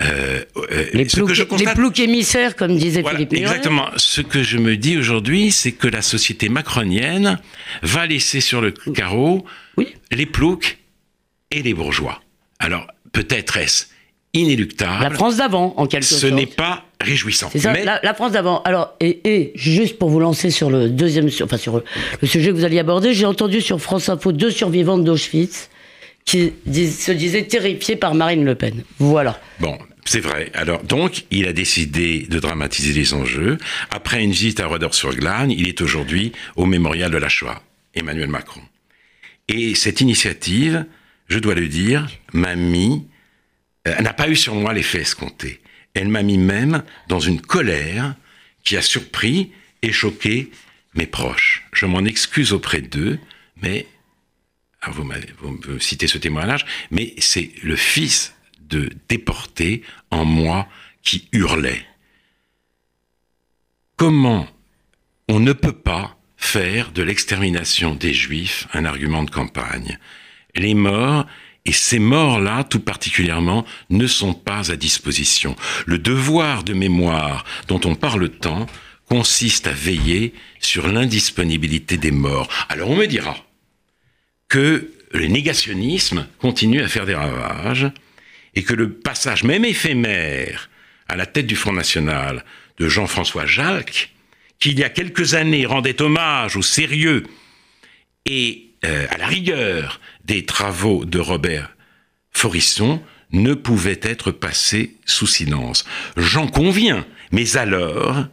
Euh, 0.00 0.44
euh, 0.56 0.86
les, 0.92 1.06
ploucs, 1.06 1.98
émissaires, 1.98 2.54
comme 2.54 2.76
disait 2.76 3.02
Philippe 3.02 3.32
Exactement. 3.32 3.88
Ce 3.96 4.20
que 4.20 4.44
je 4.44 4.58
me 4.58 4.76
dis 4.76 4.96
aujourd'hui, 4.96 5.50
c'est 5.50 5.72
que 5.72 5.88
la 5.88 6.02
société 6.02 6.48
macronienne 6.48 7.40
va 7.82 8.06
laisser 8.06 8.40
sur 8.40 8.60
le 8.60 8.70
carreau 8.70 9.44
les 10.12 10.26
ploucs 10.26 10.78
et 11.50 11.62
les 11.62 11.74
bourgeois. 11.74 12.20
Alors, 12.60 12.86
peut-être 13.12 13.56
est-ce 13.56 13.86
inéluctable. 14.34 15.02
La 15.02 15.10
France 15.10 15.36
d'avant, 15.36 15.74
en 15.76 15.86
quelque 15.86 16.04
sorte. 16.04 16.20
Ce 16.20 16.26
n'est 16.26 16.46
pas 16.46 16.84
réjouissant. 17.00 17.48
C'est 17.50 17.58
ça, 17.58 17.72
la, 17.72 18.14
France 18.14 18.32
d'avant. 18.32 18.62
Alors, 18.62 18.94
et, 19.00 19.52
juste 19.54 19.98
pour 19.98 20.10
vous 20.10 20.20
lancer 20.20 20.50
sur 20.50 20.70
le 20.70 20.90
deuxième, 20.90 21.28
enfin 21.42 21.56
sur 21.56 21.82
le 22.20 22.28
sujet 22.28 22.50
que 22.50 22.54
vous 22.54 22.64
alliez 22.64 22.78
aborder, 22.78 23.14
j'ai 23.14 23.26
entendu 23.26 23.60
sur 23.60 23.80
France 23.80 24.08
Info 24.08 24.32
deux 24.32 24.50
survivantes 24.50 25.04
d'Auschwitz 25.04 25.70
qui 26.28 26.52
se 26.66 27.10
disaient 27.10 27.46
terrifiées 27.46 27.96
par 27.96 28.14
Marine 28.14 28.44
Le 28.44 28.54
Pen. 28.54 28.84
Voilà. 28.98 29.40
Bon, 29.60 29.78
c'est 30.04 30.20
vrai. 30.20 30.50
Alors, 30.52 30.84
donc, 30.84 31.24
il 31.30 31.48
a 31.48 31.54
décidé 31.54 32.26
de 32.28 32.38
dramatiser 32.38 32.92
les 32.92 33.14
enjeux. 33.14 33.56
Après 33.90 34.22
une 34.22 34.32
visite 34.32 34.60
à 34.60 34.66
Rodor-sur-Glane, 34.66 35.50
il 35.50 35.68
est 35.68 35.80
aujourd'hui 35.80 36.32
au 36.56 36.66
mémorial 36.66 37.10
de 37.10 37.16
la 37.16 37.30
Shoah, 37.30 37.62
Emmanuel 37.94 38.28
Macron. 38.28 38.60
Et 39.48 39.74
cette 39.74 40.02
initiative, 40.02 40.84
je 41.28 41.38
dois 41.38 41.54
le 41.54 41.66
dire, 41.66 42.06
m'a 42.34 42.56
mis, 42.56 43.06
euh, 43.86 43.94
n'a 44.02 44.12
pas 44.12 44.28
eu 44.28 44.36
sur 44.36 44.54
moi 44.54 44.74
l'effet 44.74 45.00
escompté. 45.00 45.60
Elle 45.94 46.08
m'a 46.08 46.22
mis 46.22 46.36
même 46.36 46.82
dans 47.08 47.20
une 47.20 47.40
colère 47.40 48.16
qui 48.64 48.76
a 48.76 48.82
surpris 48.82 49.50
et 49.80 49.92
choqué 49.92 50.50
mes 50.92 51.06
proches. 51.06 51.64
Je 51.72 51.86
m'en 51.86 52.04
excuse 52.04 52.52
auprès 52.52 52.82
d'eux, 52.82 53.18
mais, 53.62 53.86
vous, 54.90 55.04
me 55.04 55.78
citez 55.78 56.06
ce 56.06 56.18
témoignage, 56.18 56.64
mais 56.90 57.14
c'est 57.18 57.50
le 57.62 57.76
fils 57.76 58.34
de 58.60 58.90
déporter 59.08 59.82
en 60.10 60.24
moi 60.24 60.68
qui 61.02 61.28
hurlait. 61.32 61.84
Comment 63.96 64.46
on 65.28 65.40
ne 65.40 65.52
peut 65.52 65.72
pas 65.72 66.16
faire 66.36 66.92
de 66.92 67.02
l'extermination 67.02 67.94
des 67.94 68.14
Juifs 68.14 68.68
un 68.72 68.84
argument 68.84 69.24
de 69.24 69.30
campagne? 69.30 69.98
Les 70.54 70.74
morts, 70.74 71.26
et 71.64 71.72
ces 71.72 71.98
morts-là 71.98 72.64
tout 72.64 72.80
particulièrement, 72.80 73.64
ne 73.90 74.06
sont 74.06 74.34
pas 74.34 74.70
à 74.70 74.76
disposition. 74.76 75.56
Le 75.86 75.98
devoir 75.98 76.64
de 76.64 76.74
mémoire 76.74 77.44
dont 77.66 77.80
on 77.84 77.94
parle 77.94 78.28
tant 78.30 78.66
consiste 79.08 79.66
à 79.66 79.72
veiller 79.72 80.34
sur 80.60 80.88
l'indisponibilité 80.88 81.96
des 81.96 82.10
morts. 82.10 82.48
Alors 82.68 82.90
on 82.90 82.96
me 82.96 83.06
dira 83.06 83.36
que 84.48 84.90
le 85.12 85.26
négationnisme 85.26 86.26
continue 86.38 86.82
à 86.82 86.88
faire 86.88 87.06
des 87.06 87.14
ravages, 87.14 87.90
et 88.54 88.62
que 88.62 88.74
le 88.74 88.92
passage, 88.92 89.44
même 89.44 89.64
éphémère, 89.64 90.70
à 91.08 91.16
la 91.16 91.26
tête 91.26 91.46
du 91.46 91.56
Front 91.56 91.72
National 91.72 92.44
de 92.78 92.88
Jean-François 92.88 93.46
Jalc, 93.46 94.12
qui 94.58 94.70
il 94.70 94.78
y 94.78 94.84
a 94.84 94.88
quelques 94.88 95.34
années 95.34 95.66
rendait 95.66 96.02
hommage 96.02 96.56
au 96.56 96.62
sérieux 96.62 97.24
et 98.26 98.70
euh, 98.84 99.06
à 99.10 99.18
la 99.18 99.26
rigueur 99.26 100.00
des 100.24 100.44
travaux 100.44 101.04
de 101.04 101.18
Robert 101.18 101.74
Forisson, 102.30 103.02
ne 103.32 103.54
pouvait 103.54 104.00
être 104.02 104.30
passé 104.30 104.96
sous 105.04 105.26
silence. 105.26 105.84
J'en 106.16 106.46
conviens, 106.46 107.06
mais 107.32 107.56
alors, 107.56 108.26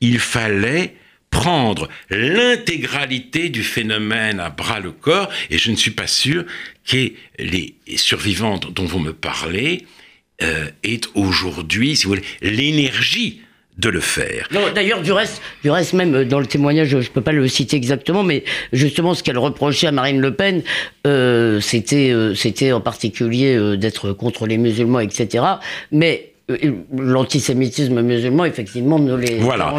il 0.00 0.18
fallait 0.18 0.96
prendre 1.34 1.88
l'intégralité 2.10 3.50
du 3.50 3.62
phénomène 3.62 4.40
à 4.40 4.48
bras 4.48 4.80
le 4.80 4.92
corps, 4.92 5.28
et 5.50 5.58
je 5.58 5.70
ne 5.70 5.76
suis 5.76 5.90
pas 5.90 6.06
sûr 6.06 6.44
que 6.86 7.10
les 7.38 7.74
survivantes 7.96 8.72
dont 8.72 8.84
vous 8.84 9.00
me 9.00 9.12
parlez 9.12 9.84
euh, 10.42 10.68
aient 10.84 11.00
aujourd'hui, 11.14 11.96
si 11.96 12.04
vous 12.04 12.10
voulez, 12.10 12.24
l'énergie 12.40 13.40
de 13.76 13.88
le 13.88 14.00
faire. 14.00 14.48
D'ailleurs, 14.74 15.02
du 15.02 15.10
reste, 15.10 15.42
du 15.64 15.70
reste 15.70 15.94
même 15.94 16.14
euh, 16.14 16.24
dans 16.24 16.38
le 16.38 16.46
témoignage, 16.46 16.88
je 16.88 16.98
ne 16.98 17.02
peux 17.02 17.20
pas 17.20 17.32
le 17.32 17.48
citer 17.48 17.76
exactement, 17.76 18.22
mais 18.22 18.44
justement, 18.72 19.14
ce 19.14 19.24
qu'elle 19.24 19.38
reprochait 19.38 19.88
à 19.88 19.92
Marine 19.92 20.20
Le 20.20 20.32
Pen, 20.32 20.62
euh, 21.06 21.60
c'était, 21.60 22.14
c'était 22.36 22.70
en 22.70 22.80
particulier 22.80 23.76
d'être 23.76 24.12
contre 24.12 24.46
les 24.46 24.56
musulmans, 24.56 25.00
etc. 25.00 25.44
Mais 25.90 26.32
l'antisémitisme 26.96 28.02
musulman, 28.02 28.44
effectivement, 28.44 29.00
ne 29.00 29.16
les 29.16 29.38
voilà. 29.38 29.74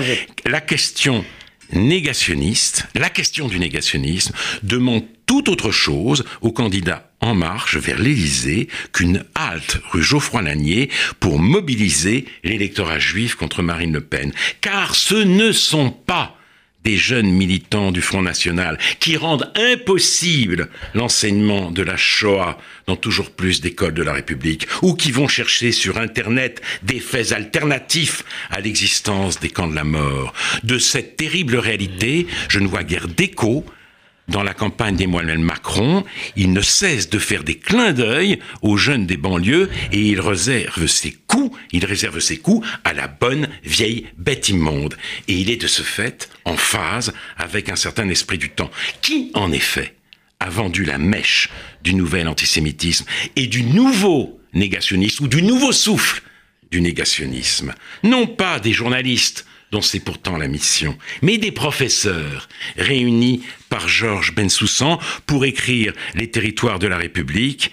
La 0.46 0.60
question 0.62 1.24
négationniste, 1.74 2.88
la 2.96 3.10
question 3.10 3.48
du 3.48 3.60
négationnisme 3.60 4.34
demande 4.64 5.04
tout 5.26 5.50
autre 5.50 5.72
chose 5.72 6.24
aux 6.42 6.52
candidats 6.52 7.10
En 7.20 7.34
Marche 7.34 7.78
vers 7.78 8.00
l'Élysée 8.00 8.68
qu'une 8.94 9.24
halte 9.34 9.80
rue 9.92 10.04
Geoffroy-Lanier 10.04 10.90
pour 11.20 11.40
mobiliser 11.40 12.26
l'électorat 12.44 13.00
juif 13.00 13.36
contre 13.36 13.64
Marine 13.64 13.94
Le 13.94 14.02
Pen. 14.02 14.32
Car 14.62 14.96
ce 14.96 15.16
ne 15.16 15.52
sont 15.52 15.90
pas 15.90 16.38
des 16.86 16.98
jeunes 16.98 17.32
militants 17.32 17.92
du 17.92 18.02
Front 18.02 18.22
National 18.22 18.78
qui 19.00 19.18
rendent 19.18 19.52
impossible 19.56 20.70
l'enseignement 20.94 21.72
de 21.72 21.82
la 21.82 21.98
Shoah 21.98 22.58
dans 22.88 22.96
toujours 22.96 23.32
plus 23.32 23.60
d'écoles 23.60 23.96
de 23.96 24.04
la 24.04 24.14
République, 24.14 24.68
ou 24.84 24.94
qui 24.94 25.12
vont 25.12 25.28
chercher 25.28 25.72
sur 25.72 25.98
Internet 25.98 26.62
des 26.84 27.00
faits 27.00 27.32
alternatifs 27.32 28.24
à 28.52 28.62
l'existence 28.62 29.40
des 29.40 29.50
camps 29.50 29.68
de 29.68 29.76
la 29.76 29.84
mort. 29.84 30.34
De 30.64 30.78
cette 30.78 31.18
terrible 31.18 31.58
réalité, 31.58 32.28
je 32.48 32.60
ne 32.60 32.68
vois 32.68 32.84
guère 32.84 33.08
d'écho 33.08 33.66
dans 34.28 34.44
la 34.44 34.54
campagne 34.54 34.96
d'Emmanuel 34.96 35.40
Macron, 35.40 36.04
il 36.36 36.52
ne 36.52 36.62
cesse 36.62 37.10
de 37.10 37.20
faire 37.20 37.44
des 37.44 37.58
clins 37.58 37.94
d'œil 37.94 38.40
aux 38.62 38.78
jeunes 38.78 39.06
des 39.06 39.18
banlieues 39.18 39.70
et 39.92 40.02
il 40.02 40.20
réserve 40.20 40.88
ses 40.88 41.12
coups, 41.28 41.58
il 41.72 41.86
réserve 41.86 42.20
ses 42.20 42.38
coups 42.38 42.68
à 42.84 42.94
la 42.94 43.08
bonne 43.08 43.48
vieille 43.64 44.08
bête 44.18 44.50
immonde. 44.50 44.98
Et 45.28 45.36
il 45.36 45.50
est 45.50 45.62
de 45.62 45.68
ce 45.68 45.84
fait 45.84 46.30
en 46.44 46.58
phase 46.58 47.14
avec 47.38 47.70
un 47.70 47.76
certain 47.76 48.10
esprit 48.10 48.38
du 48.38 48.50
temps, 48.50 48.72
qui, 49.02 49.32
en 49.36 49.52
effet, 49.52 49.96
a 50.40 50.50
vendu 50.50 50.84
la 50.84 50.98
mèche 50.98 51.50
du 51.84 51.94
nouvel 51.94 52.28
antisémitisme 52.28 53.06
et 53.36 53.48
du 53.48 53.64
nouveau 53.64 54.40
négationnistes 54.54 55.20
ou 55.20 55.28
du 55.28 55.42
nouveau 55.42 55.72
souffle 55.72 56.22
du 56.72 56.82
négationnisme. 56.82 57.74
Non 58.04 58.28
pas 58.28 58.60
des 58.60 58.74
journalistes 58.74 59.46
dont 59.72 59.82
c'est 59.82 60.00
pourtant 60.00 60.38
la 60.38 60.48
mission, 60.48 60.98
mais 61.22 61.38
des 61.38 61.52
professeurs 61.52 62.48
réunis 62.78 63.44
par 63.70 63.88
Georges 63.88 64.34
Bensoussan 64.34 65.00
pour 65.26 65.46
écrire 65.46 65.94
Les 66.14 66.30
territoires 66.30 66.80
de 66.80 66.88
la 66.88 66.98
République, 66.98 67.72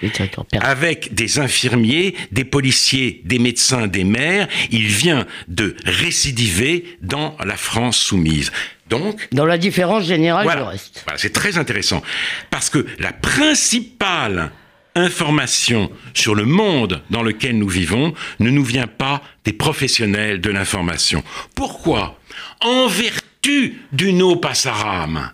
avec 0.60 1.14
des 1.14 1.38
infirmiers, 1.38 2.14
des 2.32 2.44
policiers, 2.44 3.20
des 3.24 3.38
médecins, 3.38 3.86
des 3.86 4.04
maires. 4.04 4.48
Il 4.70 4.86
vient 4.86 5.26
de 5.48 5.76
récidiver 5.84 6.96
dans 7.02 7.36
la 7.44 7.56
France 7.56 7.98
soumise. 7.98 8.50
Donc, 8.88 9.28
dans 9.32 9.46
la 9.46 9.58
différence 9.58 10.04
générale 10.04 10.46
du 10.46 10.62
reste. 10.62 11.02
Voilà, 11.04 11.18
c'est 11.18 11.32
très 11.32 11.56
intéressant 11.56 12.02
parce 12.50 12.68
que 12.68 12.84
la 12.98 13.12
principale 13.12 14.52
information 14.94 15.90
sur 16.14 16.34
le 16.34 16.44
monde 16.44 17.02
dans 17.10 17.22
lequel 17.22 17.58
nous 17.58 17.68
vivons 17.68 18.14
ne 18.40 18.50
nous 18.50 18.64
vient 18.64 18.86
pas 18.86 19.22
des 19.44 19.52
professionnels 19.52 20.40
de 20.40 20.50
l'information. 20.50 21.22
Pourquoi? 21.54 22.18
En 22.60 22.86
vertu 22.86 23.80
du 23.92 24.12
no 24.12 24.36
passaram. 24.36 25.32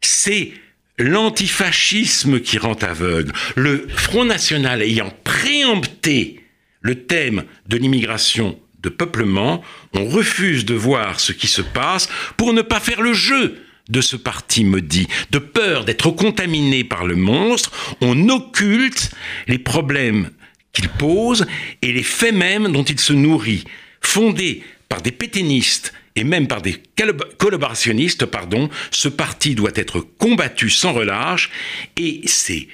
C'est 0.00 0.52
l'antifascisme 0.98 2.40
qui 2.40 2.58
rend 2.58 2.74
aveugle. 2.74 3.32
Le 3.56 3.86
Front 3.88 4.24
National 4.24 4.82
ayant 4.82 5.12
préempté 5.24 6.44
le 6.80 7.06
thème 7.06 7.44
de 7.68 7.76
l'immigration 7.76 8.58
de 8.80 8.88
peuplement, 8.88 9.62
on 9.94 10.06
refuse 10.06 10.64
de 10.64 10.74
voir 10.74 11.20
ce 11.20 11.32
qui 11.32 11.46
se 11.46 11.62
passe 11.62 12.08
pour 12.36 12.52
ne 12.52 12.62
pas 12.62 12.80
faire 12.80 13.00
le 13.00 13.12
jeu 13.12 13.62
de 13.88 14.00
ce 14.00 14.16
parti 14.16 14.64
maudit, 14.64 15.08
de 15.30 15.38
peur 15.38 15.84
d'être 15.84 16.10
contaminé 16.10 16.84
par 16.84 17.04
le 17.04 17.16
monstre, 17.16 17.96
on 18.00 18.28
occulte 18.28 19.10
les 19.48 19.58
problèmes 19.58 20.30
qu'il 20.72 20.88
pose 20.88 21.46
et 21.82 21.92
les 21.92 22.02
faits 22.02 22.34
même 22.34 22.72
dont 22.72 22.84
il 22.84 22.98
se 22.98 23.12
nourrit, 23.12 23.64
fondés 24.00 24.62
par 24.88 25.02
des 25.02 25.12
pétainistes 25.12 25.92
et 26.16 26.24
même 26.24 26.46
par 26.46 26.62
des 26.62 26.82
collaborationnistes, 27.38 28.26
pardon, 28.26 28.68
ce 28.90 29.08
parti 29.08 29.54
doit 29.54 29.70
être 29.74 30.00
combattu 30.00 30.68
sans 30.68 30.92
relâche 30.92 31.50
et 31.96 32.22
c'est 32.26 32.68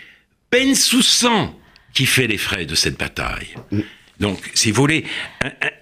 sang 1.02 1.56
qui 1.94 2.06
fait 2.06 2.26
les 2.26 2.38
frais 2.38 2.66
de 2.66 2.74
cette 2.74 2.98
bataille. 2.98 3.54
Donc, 4.20 4.38
si 4.54 4.72
vous 4.72 4.80
voulez, 4.80 5.04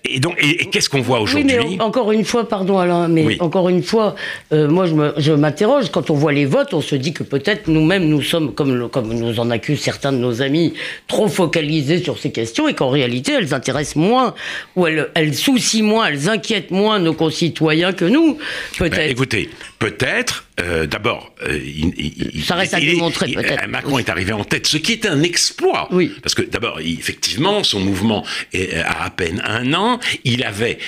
et 0.04 0.20
donc, 0.20 0.36
et, 0.42 0.66
qu'est-ce 0.66 0.90
qu'on 0.90 1.00
voit 1.00 1.20
aujourd'hui 1.20 1.56
oui, 1.56 1.76
mais 1.76 1.82
Encore 1.82 2.12
une 2.12 2.24
fois, 2.24 2.48
pardon 2.48 2.78
Alain, 2.78 3.08
mais 3.08 3.40
encore 3.40 3.68
une 3.70 3.82
fois, 3.82 4.14
euh, 4.52 4.68
moi 4.68 4.84
je 5.16 5.32
m'interroge. 5.32 5.90
Quand 5.90 6.10
on 6.10 6.14
voit 6.14 6.32
les 6.32 6.44
votes, 6.44 6.74
on 6.74 6.82
se 6.82 6.94
dit 6.96 7.14
que 7.14 7.22
peut-être 7.22 7.68
nous-mêmes 7.68 8.06
nous 8.06 8.20
sommes, 8.20 8.54
comme, 8.54 8.90
comme 8.90 9.12
nous 9.12 9.40
en 9.40 9.50
accusent 9.50 9.80
certains 9.80 10.12
de 10.12 10.18
nos 10.18 10.42
amis, 10.42 10.74
trop 11.08 11.28
focalisés 11.28 12.02
sur 12.02 12.18
ces 12.18 12.30
questions 12.30 12.68
et 12.68 12.74
qu'en 12.74 12.90
réalité 12.90 13.32
elles 13.32 13.54
intéressent 13.54 13.96
moins 13.96 14.34
ou 14.76 14.86
elles, 14.86 15.08
elles 15.14 15.34
soucient 15.34 15.84
moins, 15.84 16.06
elles 16.06 16.28
inquiètent 16.28 16.70
moins 16.70 16.98
nos 16.98 17.14
concitoyens 17.14 17.92
que 17.92 18.04
nous. 18.04 18.38
Peut-être. 18.78 18.96
Ben, 18.96 19.10
écoutez, 19.10 19.48
peut-être. 19.90 20.46
Euh, 20.58 20.86
D'abord, 20.86 21.34
euh, 21.42 21.58
il, 21.58 22.44
ça 22.44 22.54
reste 22.54 22.74
à 22.74 22.80
démontrer 22.80 23.32
peut-être. 23.32 23.64
Euh, 23.64 23.68
Macron 23.68 23.98
est 23.98 24.08
arrivé 24.08 24.32
en 24.32 24.44
tête, 24.44 24.66
ce 24.66 24.78
qui 24.78 24.92
est 24.92 25.06
un 25.06 25.22
exploit. 25.22 25.88
Oui. 25.92 26.12
Parce 26.22 26.34
que 26.34 26.42
d'abord, 26.42 26.80
effectivement, 26.80 27.62
son 27.62 27.80
mouvement 27.80 28.24
a 28.54 29.04
à 29.04 29.10
peine 29.10 29.42
un 29.44 29.74
an 29.74 30.00
il 30.24 30.44
avait 30.44 30.78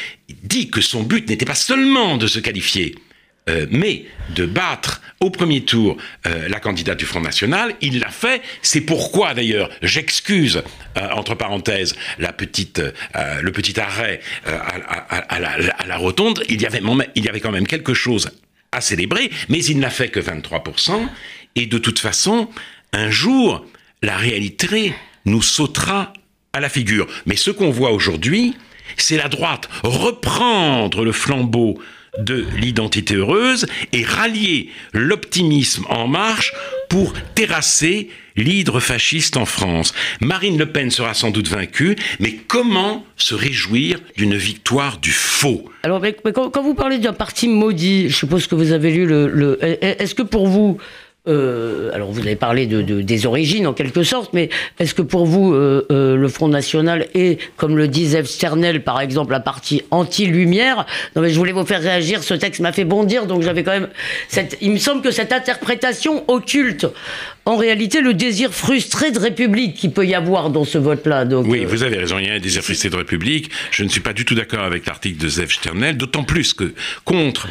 dit 0.42 0.68
que 0.68 0.80
son 0.80 1.02
but 1.02 1.28
n'était 1.28 1.44
pas 1.44 1.54
seulement 1.54 2.16
de 2.16 2.26
se 2.26 2.38
qualifier, 2.38 2.94
euh, 3.48 3.66
mais 3.70 4.04
de 4.34 4.44
battre 4.44 5.00
au 5.20 5.30
premier 5.30 5.62
tour 5.62 5.96
euh, 6.26 6.48
la 6.48 6.60
candidate 6.60 6.98
du 6.98 7.06
Front 7.06 7.20
National. 7.20 7.74
Il 7.80 7.98
l'a 8.00 8.10
fait. 8.10 8.42
C'est 8.62 8.82
pourquoi, 8.82 9.32
d'ailleurs, 9.32 9.70
j'excuse, 9.80 10.62
euh, 10.96 11.08
entre 11.12 11.34
parenthèses, 11.34 11.94
la 12.18 12.32
petite, 12.32 12.82
le 13.14 13.50
petit 13.52 13.80
arrêt 13.80 14.20
à, 14.44 15.86
la, 15.86 15.96
rotonde. 15.96 16.42
Il 16.48 16.60
y, 16.60 16.66
avait, 16.66 16.82
il 17.14 17.24
y 17.24 17.28
avait 17.28 17.40
quand 17.40 17.52
même 17.52 17.66
quelque 17.66 17.94
chose 17.94 18.30
à 18.72 18.80
célébrer, 18.80 19.30
mais 19.48 19.64
il 19.64 19.78
n'a 19.78 19.90
fait 19.90 20.08
que 20.08 20.20
23%. 20.20 21.08
Et 21.56 21.66
de 21.66 21.78
toute 21.78 21.98
façon, 21.98 22.48
un 22.92 23.10
jour, 23.10 23.66
la 24.02 24.16
réalité 24.16 24.94
nous 25.24 25.42
sautera 25.42 26.12
à 26.52 26.60
la 26.60 26.68
figure. 26.68 27.06
Mais 27.26 27.36
ce 27.36 27.50
qu'on 27.50 27.70
voit 27.70 27.92
aujourd'hui, 27.92 28.54
c'est 28.96 29.16
la 29.16 29.28
droite 29.28 29.68
reprendre 29.82 31.04
le 31.04 31.12
flambeau 31.12 31.78
de 32.18 32.44
l'identité 32.56 33.14
heureuse 33.14 33.66
et 33.92 34.04
rallier 34.04 34.70
l'optimisme 34.92 35.84
en 35.88 36.08
marche 36.08 36.52
pour 36.88 37.12
terrasser 37.34 38.08
l'hydre 38.36 38.80
fasciste 38.80 39.36
en 39.36 39.44
France. 39.44 39.92
Marine 40.20 40.58
Le 40.58 40.66
Pen 40.66 40.90
sera 40.90 41.14
sans 41.14 41.30
doute 41.30 41.48
vaincue, 41.48 41.96
mais 42.20 42.38
comment 42.46 43.04
se 43.16 43.34
réjouir 43.34 43.98
d'une 44.16 44.36
victoire 44.36 44.98
du 44.98 45.10
faux? 45.10 45.70
Alors, 45.82 46.02
quand, 46.32 46.62
vous 46.62 46.74
parlez 46.74 46.98
d'un 46.98 47.12
parti 47.12 47.48
maudit, 47.48 48.08
je 48.08 48.16
suppose 48.16 48.46
que 48.46 48.54
vous 48.54 48.72
avez 48.72 48.92
lu 48.92 49.06
le... 49.06 49.58
Est-ce 49.62 50.14
que 50.14 50.22
pour 50.22 50.46
vous, 50.46 50.78
euh, 51.28 51.90
alors 51.92 52.10
vous 52.10 52.20
avez 52.20 52.36
parlé 52.36 52.66
de, 52.66 52.82
des 52.82 53.26
origines 53.26 53.66
en 53.66 53.72
quelque 53.72 54.02
sorte, 54.02 54.32
mais 54.32 54.48
est-ce 54.78 54.94
que 54.94 55.02
pour 55.02 55.26
vous 55.26 55.52
euh, 55.52 55.86
euh, 55.90 56.16
le 56.16 56.28
Front 56.28 56.48
National 56.48 57.06
est, 57.14 57.40
comme 57.56 57.76
le 57.76 57.88
disait 57.88 58.24
Sternel 58.24 58.82
par 58.82 59.00
exemple, 59.00 59.32
la 59.32 59.40
partie 59.40 59.82
anti-lumière? 59.90 60.86
Non 61.14 61.22
mais 61.22 61.30
je 61.30 61.38
voulais 61.38 61.52
vous 61.52 61.66
faire 61.66 61.82
réagir, 61.82 62.22
ce 62.22 62.34
texte 62.34 62.60
m'a 62.60 62.72
fait 62.72 62.84
bondir, 62.84 63.26
donc 63.26 63.42
j'avais 63.42 63.62
quand 63.62 63.72
même. 63.72 63.88
Il 64.60 64.72
me 64.72 64.78
semble 64.78 65.02
que 65.02 65.10
cette 65.10 65.32
interprétation 65.32 66.24
occulte 66.28 66.86
en 67.48 67.56
réalité 67.56 68.00
le 68.00 68.14
désir 68.14 68.52
frustré 68.52 69.10
de 69.10 69.18
République 69.18 69.74
qui 69.74 69.88
peut 69.88 70.06
y 70.06 70.14
avoir 70.14 70.50
dans 70.50 70.64
ce 70.64 70.78
vote-là. 70.78 71.24
Donc, 71.24 71.46
oui, 71.48 71.64
vous 71.64 71.82
avez 71.82 71.96
raison, 71.96 72.18
il 72.18 72.26
y 72.26 72.30
a 72.30 72.34
un 72.34 72.38
désir 72.38 72.62
frustré 72.62 72.90
de 72.90 72.96
République. 72.96 73.50
Je 73.70 73.84
ne 73.84 73.88
suis 73.88 74.00
pas 74.00 74.12
du 74.12 74.24
tout 74.24 74.34
d'accord 74.34 74.60
avec 74.64 74.86
l'article 74.86 75.18
de 75.18 75.28
Zev 75.28 75.50
Sternel, 75.50 75.96
d'autant 75.96 76.24
plus 76.24 76.52
que 76.52 76.74
contre 77.04 77.48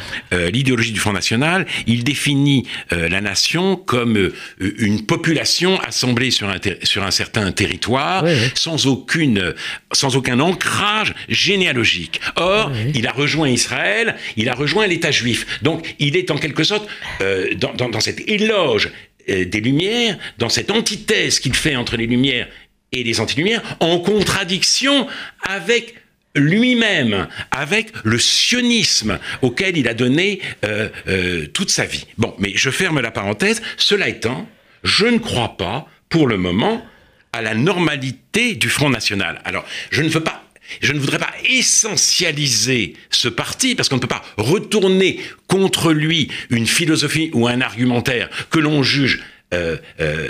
l'idéologie 0.52 0.92
du 0.92 1.00
Front 1.00 1.12
National, 1.12 1.66
il 1.86 2.04
définit 2.04 2.66
la 2.90 3.20
nation 3.20 3.76
comme 3.76 4.16
euh, 4.16 4.32
une 4.60 5.04
population 5.04 5.80
assemblée 5.80 6.30
sur 6.30 6.48
un, 6.48 6.56
sur 6.82 7.02
un 7.02 7.10
certain 7.10 7.50
territoire, 7.52 8.24
sans, 8.54 8.86
aucune, 8.86 9.54
sans 9.92 10.16
aucun 10.16 10.40
ancrage 10.40 11.14
généalogique. 11.28 12.20
Or, 12.36 12.70
il 12.94 13.06
a 13.06 13.12
rejoint 13.12 13.48
Israël, 13.48 14.16
il 14.36 14.48
a 14.48 14.54
rejoint 14.54 14.86
l'État 14.86 15.10
juif. 15.10 15.60
Donc, 15.62 15.94
il 15.98 16.16
est 16.16 16.30
en 16.30 16.36
quelque 16.36 16.64
sorte 16.64 16.88
euh, 17.20 17.54
dans, 17.54 17.88
dans, 17.88 18.00
cet 18.00 18.28
éloge 18.28 18.90
euh, 19.30 19.44
des 19.44 19.60
Lumières, 19.60 20.18
dans 20.38 20.48
cette 20.48 20.70
antithèse 20.70 21.40
qu'il 21.40 21.54
fait 21.54 21.76
entre 21.76 21.96
les 21.96 22.06
Lumières 22.06 22.48
et 22.92 23.02
les 23.02 23.20
anti-lumières, 23.20 23.62
en 23.80 23.98
contradiction 23.98 25.06
avec 25.42 25.94
lui-même 26.34 27.26
avec 27.50 27.92
le 28.04 28.18
sionisme 28.18 29.18
auquel 29.42 29.76
il 29.76 29.88
a 29.88 29.94
donné 29.94 30.40
euh, 30.64 30.88
euh, 31.08 31.46
toute 31.46 31.70
sa 31.70 31.84
vie. 31.84 32.06
Bon, 32.16 32.34
mais 32.38 32.52
je 32.54 32.70
ferme 32.70 33.00
la 33.00 33.10
parenthèse. 33.10 33.62
Cela 33.76 34.08
étant, 34.08 34.48
je 34.84 35.06
ne 35.06 35.18
crois 35.18 35.56
pas, 35.56 35.88
pour 36.08 36.26
le 36.26 36.36
moment, 36.36 36.84
à 37.32 37.42
la 37.42 37.54
normalité 37.54 38.54
du 38.54 38.68
Front 38.68 38.90
National. 38.90 39.40
Alors, 39.44 39.64
je 39.90 40.02
ne 40.02 40.08
veux 40.08 40.22
pas 40.22 40.47
je 40.80 40.92
ne 40.92 40.98
voudrais 40.98 41.18
pas 41.18 41.32
essentialiser 41.44 42.94
ce 43.10 43.28
parti 43.28 43.74
parce 43.74 43.88
qu'on 43.88 43.96
ne 43.96 44.00
peut 44.00 44.06
pas 44.06 44.24
retourner 44.36 45.20
contre 45.46 45.92
lui 45.92 46.30
une 46.50 46.66
philosophie 46.66 47.30
ou 47.32 47.48
un 47.48 47.60
argumentaire 47.60 48.28
que 48.50 48.58
l'on 48.58 48.82
juge 48.82 49.22
euh, 49.54 49.78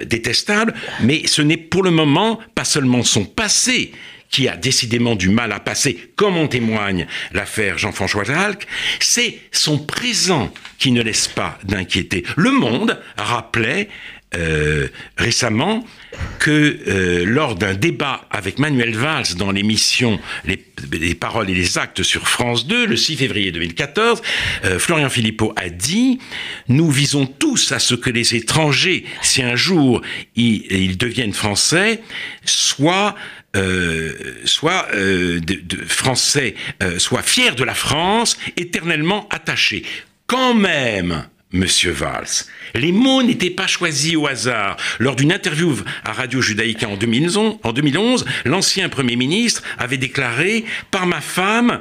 détestable, 0.05 0.75
mais 1.01 1.27
ce 1.27 1.43
n'est 1.43 1.57
pour 1.57 1.83
le 1.83 1.91
moment 1.91 2.39
pas 2.55 2.65
seulement 2.65 3.03
son 3.03 3.25
passé 3.25 3.93
qui 4.31 4.49
a 4.49 4.57
décidément 4.57 5.17
du 5.17 5.31
mal 5.31 5.53
à 5.53 5.61
passer, 5.61 6.13
comme 6.17 6.37
en 6.37 6.49
témoigne 6.49 7.07
l'affaire 7.33 7.79
Jean-François 7.79 8.25
Jalc, 8.25 8.67
c'est 9.01 9.39
son 9.53 9.79
présent 9.79 10.53
qui 10.79 10.93
ne 10.93 11.03
laisse 11.03 11.29
pas 11.29 11.59
d'inquiéter. 11.65 12.25
Le 12.37 12.51
Monde 12.51 13.01
rappelait 13.17 13.89
euh, 14.37 14.89
récemment 15.17 15.87
que 16.39 16.51
euh, 16.87 17.25
lors 17.25 17.55
d'un 17.55 17.73
débat 17.73 18.27
avec 18.31 18.59
Manuel 18.59 18.95
Valls 18.95 19.37
dans 19.39 19.51
l'émission 19.51 20.21
les, 20.45 21.15
paroles 21.15 21.49
et 21.49 21.55
les 21.55 21.79
actes 21.79 22.03
sur 22.03 22.29
France 22.29 22.67
2 22.67 22.85
le 22.89 22.97
6 22.97 23.17
février 23.17 23.53
2014, 23.53 24.21
euh, 24.67 24.79
Florian 24.79 25.09
Philippot 25.09 25.55
a 25.57 25.71
dit 25.71 26.19
Nous 26.69 26.91
visons 26.91 27.25
tous 27.25 27.73
à 27.73 27.79
ce 27.79 27.95
que 27.95 28.11
les 28.11 28.35
étrangers, 28.35 29.07
si 29.23 29.43
un 29.43 29.57
jour 29.57 30.03
ils, 30.37 30.99
deviennent 30.99 31.33
français, 31.33 32.03
soient 32.45 33.15
de, 33.55 34.15
français, 35.87 36.55
soit 36.99 37.23
fiers 37.23 37.53
de 37.53 37.65
la 37.65 37.75
France, 37.75 38.37
éternellement 38.59 39.27
attachés. 39.31 39.85
Quand 40.27 40.53
même, 40.53 41.25
Monsieur 41.51 41.93
Valls. 41.93 42.45
Les 42.75 42.93
mots 42.93 43.23
n'étaient 43.23 43.49
pas 43.49 43.67
choisis 43.67 44.17
au 44.17 44.27
hasard. 44.27 44.77
Lors 44.99 45.17
d'une 45.17 45.33
interview 45.33 45.75
à 46.05 46.13
Radio 46.13 46.43
2011, 46.43 47.59
en 47.63 47.73
2011 47.73 48.27
l'ancien 48.45 48.91
Premier 48.91 49.17
ministre 49.17 49.63
avait 49.79 49.97
déclaré 49.97 50.67
«Par 50.91 51.07
ma 51.07 51.23
femme, 51.23 51.81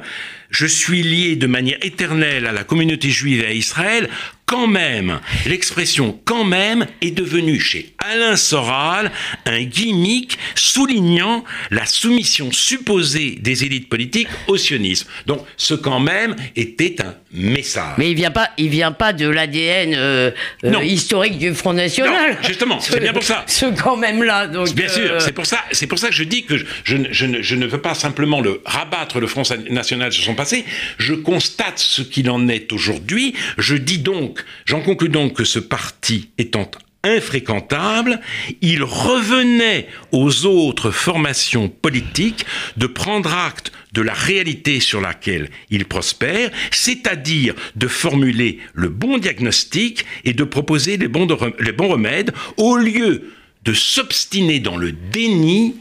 je 0.50 0.64
suis 0.64 1.02
lié 1.02 1.36
de 1.36 1.46
manière 1.46 1.78
éternelle 1.82 2.46
à 2.46 2.52
la 2.52 2.64
communauté 2.64 3.10
juive 3.10 3.42
et 3.42 3.46
à 3.46 3.52
Israël 3.52 4.08
quand 4.48 4.66
même, 4.66 5.20
l'expression 5.44 6.18
quand 6.24 6.42
même 6.42 6.86
est 7.02 7.10
devenue 7.10 7.60
chez 7.60 7.92
Alain 7.98 8.34
Soral 8.34 9.12
un 9.44 9.62
gimmick 9.62 10.38
soulignant 10.54 11.44
la 11.70 11.84
soumission 11.84 12.50
supposée 12.50 13.38
des 13.42 13.64
élites 13.64 13.90
politiques 13.90 14.28
au 14.46 14.56
sionisme. 14.56 15.06
Donc 15.26 15.44
ce 15.58 15.74
quand 15.74 16.00
même 16.00 16.34
était 16.56 16.96
un 17.02 17.14
message. 17.32 17.94
Mais 17.98 18.10
il 18.10 18.16
vient 18.16 18.30
pas, 18.30 18.48
il 18.56 18.70
vient 18.70 18.92
pas 18.92 19.12
de 19.12 19.28
l'ADN 19.28 19.94
euh, 19.94 20.30
euh, 20.64 20.82
historique 20.82 21.38
du 21.38 21.54
Front 21.54 21.74
National. 21.74 22.32
Non, 22.32 22.48
justement, 22.48 22.80
c'est 22.80 23.00
bien 23.00 23.12
pour 23.12 23.24
ça. 23.24 23.44
Ce 23.46 23.66
quand 23.66 23.96
même 23.96 24.22
là, 24.22 24.46
donc. 24.46 24.72
Bien 24.74 24.88
sûr, 24.88 25.12
euh, 25.12 25.20
c'est 25.20 25.32
pour 25.32 25.44
ça, 25.46 25.58
c'est 25.72 25.86
pour 25.86 25.98
ça 25.98 26.08
que 26.08 26.14
je 26.14 26.24
dis 26.24 26.44
que 26.44 26.56
je, 26.56 26.64
je, 26.84 26.96
ne, 26.96 27.42
je, 27.42 27.54
ne, 27.54 27.66
veux 27.66 27.80
pas 27.80 27.94
simplement 27.94 28.40
le 28.40 28.62
rabattre 28.64 29.20
le 29.20 29.26
Front 29.26 29.42
National 29.68 30.10
sur 30.10 30.24
son 30.24 30.34
passé. 30.34 30.64
Je 30.98 31.12
constate 31.12 31.78
ce 31.78 32.00
qu'il 32.00 32.30
en 32.30 32.48
est 32.48 32.72
aujourd'hui. 32.72 33.34
Je 33.58 33.76
dis 33.76 33.98
donc, 33.98 34.37
j'en 34.64 34.80
conclus 34.80 35.08
donc 35.08 35.34
que 35.34 35.44
ce 35.44 35.58
parti 35.58 36.30
étant 36.38 36.70
infréquentable, 37.04 38.20
il 38.60 38.82
revenait 38.82 39.88
aux 40.10 40.46
autres 40.46 40.90
formations 40.90 41.68
politiques 41.68 42.44
de 42.76 42.86
prendre 42.86 43.32
acte 43.32 43.72
de 43.92 44.02
la 44.02 44.12
réalité 44.12 44.80
sur 44.80 45.00
laquelle 45.00 45.48
il 45.70 45.84
prospère, 45.84 46.50
c'est-à-dire 46.70 47.54
de 47.76 47.88
formuler 47.88 48.58
le 48.74 48.88
bon 48.88 49.18
diagnostic 49.18 50.04
et 50.24 50.32
de 50.32 50.44
proposer 50.44 50.96
les 50.96 51.08
bons, 51.08 51.28
les 51.60 51.72
bons 51.72 51.88
remèdes, 51.88 52.32
au 52.56 52.76
lieu 52.76 53.32
de 53.64 53.72
s'obstiner 53.72 54.60
dans 54.60 54.76
le 54.76 54.92
déni 54.92 55.76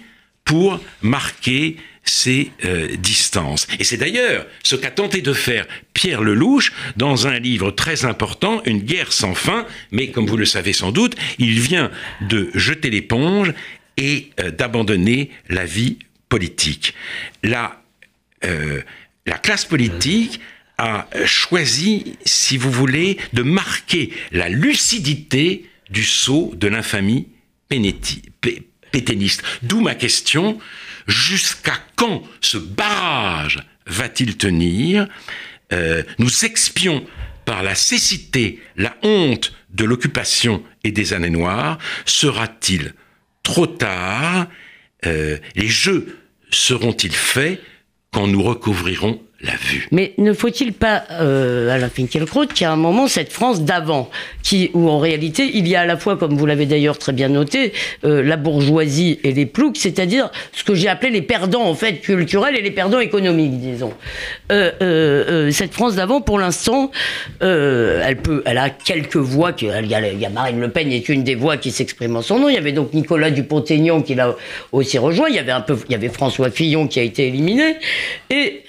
pour 0.45 0.79
marquer 1.01 1.77
ces 2.09 2.51
euh, 2.65 2.95
distances. 2.97 3.67
Et 3.79 3.83
c'est 3.83 3.97
d'ailleurs 3.97 4.45
ce 4.63 4.75
qu'a 4.75 4.91
tenté 4.91 5.21
de 5.21 5.33
faire 5.33 5.65
Pierre 5.93 6.21
Lelouch 6.21 6.71
dans 6.95 7.27
un 7.27 7.39
livre 7.39 7.71
très 7.71 8.05
important, 8.05 8.61
Une 8.65 8.79
guerre 8.79 9.13
sans 9.13 9.33
fin, 9.33 9.65
mais 9.91 10.11
comme 10.11 10.27
vous 10.27 10.37
le 10.37 10.45
savez 10.45 10.73
sans 10.73 10.91
doute, 10.91 11.15
il 11.39 11.59
vient 11.59 11.91
de 12.21 12.49
jeter 12.53 12.89
l'éponge 12.89 13.53
et 13.97 14.31
euh, 14.39 14.51
d'abandonner 14.51 15.31
la 15.49 15.65
vie 15.65 15.97
politique. 16.29 16.93
La, 17.43 17.81
euh, 18.45 18.81
la 19.25 19.37
classe 19.37 19.65
politique 19.65 20.39
a 20.77 21.07
choisi, 21.25 22.17
si 22.23 22.57
vous 22.57 22.71
voulez, 22.71 23.17
de 23.33 23.41
marquer 23.41 24.11
la 24.31 24.49
lucidité 24.49 25.65
du 25.89 26.03
saut 26.03 26.53
de 26.55 26.67
l'infamie 26.67 27.27
péténiste. 28.91 29.43
D'où 29.63 29.81
ma 29.81 29.95
question, 29.95 30.59
Jusqu'à 31.07 31.77
quand 31.95 32.23
ce 32.41 32.57
barrage 32.57 33.59
va-t-il 33.85 34.37
tenir? 34.37 35.07
Euh, 35.73 36.03
Nous 36.19 36.45
expions 36.45 37.05
par 37.45 37.63
la 37.63 37.75
cécité, 37.75 38.61
la 38.75 38.95
honte 39.03 39.53
de 39.69 39.85
l'occupation 39.85 40.63
et 40.83 40.91
des 40.91 41.13
années 41.13 41.29
noires. 41.29 41.77
Sera-t-il 42.05 42.93
trop 43.43 43.67
tard? 43.67 44.47
Euh, 45.05 45.37
Les 45.55 45.67
jeux 45.67 46.17
seront-ils 46.51 47.15
faits 47.15 47.61
quand 48.11 48.27
nous 48.27 48.43
recouvrirons 48.43 49.21
Mais 49.91 50.13
ne 50.17 50.33
faut-il 50.33 50.73
pas, 50.73 51.03
euh, 51.11 51.77
la 51.77 51.89
Finkielkraut, 51.89 52.47
qu'il 52.47 52.63
y 52.63 52.65
a 52.65 52.71
un 52.71 52.75
moment 52.75 53.07
cette 53.07 53.31
France 53.31 53.61
d'avant, 53.61 54.09
qui, 54.41 54.71
où 54.73 54.89
en 54.89 54.97
réalité 54.97 55.49
il 55.53 55.67
y 55.67 55.75
a 55.75 55.81
à 55.81 55.85
la 55.85 55.97
fois, 55.97 56.17
comme 56.17 56.35
vous 56.35 56.45
l'avez 56.47 56.65
d'ailleurs 56.65 56.97
très 56.97 57.13
bien 57.13 57.29
noté, 57.29 57.71
euh, 58.03 58.23
la 58.23 58.35
bourgeoisie 58.35 59.19
et 59.23 59.33
les 59.33 59.45
ploucs, 59.45 59.77
c'est-à-dire 59.77 60.31
ce 60.53 60.63
que 60.63 60.73
j'ai 60.73 60.87
appelé 60.87 61.11
les 61.11 61.21
perdants 61.21 61.65
en 61.65 61.75
fait 61.75 61.99
culturels 61.99 62.55
et 62.57 62.61
les 62.61 62.71
perdants 62.71 62.99
économiques, 62.99 63.59
disons. 63.59 63.93
Euh, 64.51 64.71
euh 64.81 65.51
cette 65.51 65.73
France 65.73 65.95
d'avant, 65.95 66.21
pour 66.21 66.39
l'instant, 66.39 66.91
elle 67.39 68.17
peut, 68.17 68.41
elle 68.45 68.57
a 68.57 68.69
quelques 68.69 69.17
voix. 69.17 69.51
il, 69.61 69.67
y 69.67 69.93
a, 69.93 70.11
il 70.11 70.19
y 70.19 70.25
a 70.25 70.29
Marine 70.29 70.59
Le 70.59 70.69
Pen 70.69 70.91
est 70.91 71.09
une 71.09 71.23
des 71.23 71.35
voix 71.35 71.57
qui 71.57 71.71
s'exprime 71.71 72.15
en 72.15 72.21
son 72.21 72.39
nom. 72.39 72.49
Il 72.49 72.55
y 72.55 72.57
avait 72.57 72.71
donc 72.71 72.93
Nicolas 72.93 73.31
Dupont-Aignan 73.31 74.01
qui 74.01 74.15
l'a 74.15 74.35
aussi 74.71 74.97
rejoint. 74.97 75.29
Il 75.29 75.35
y 75.35 75.39
avait 75.39 75.51
un 75.51 75.61
peu, 75.61 75.77
il 75.87 75.91
y 75.91 75.95
avait 75.95 76.09
François 76.09 76.49
Fillon 76.49 76.87
qui 76.87 76.99
a 76.99 77.03
été 77.03 77.27
éliminé 77.27 77.77
et 78.29 78.63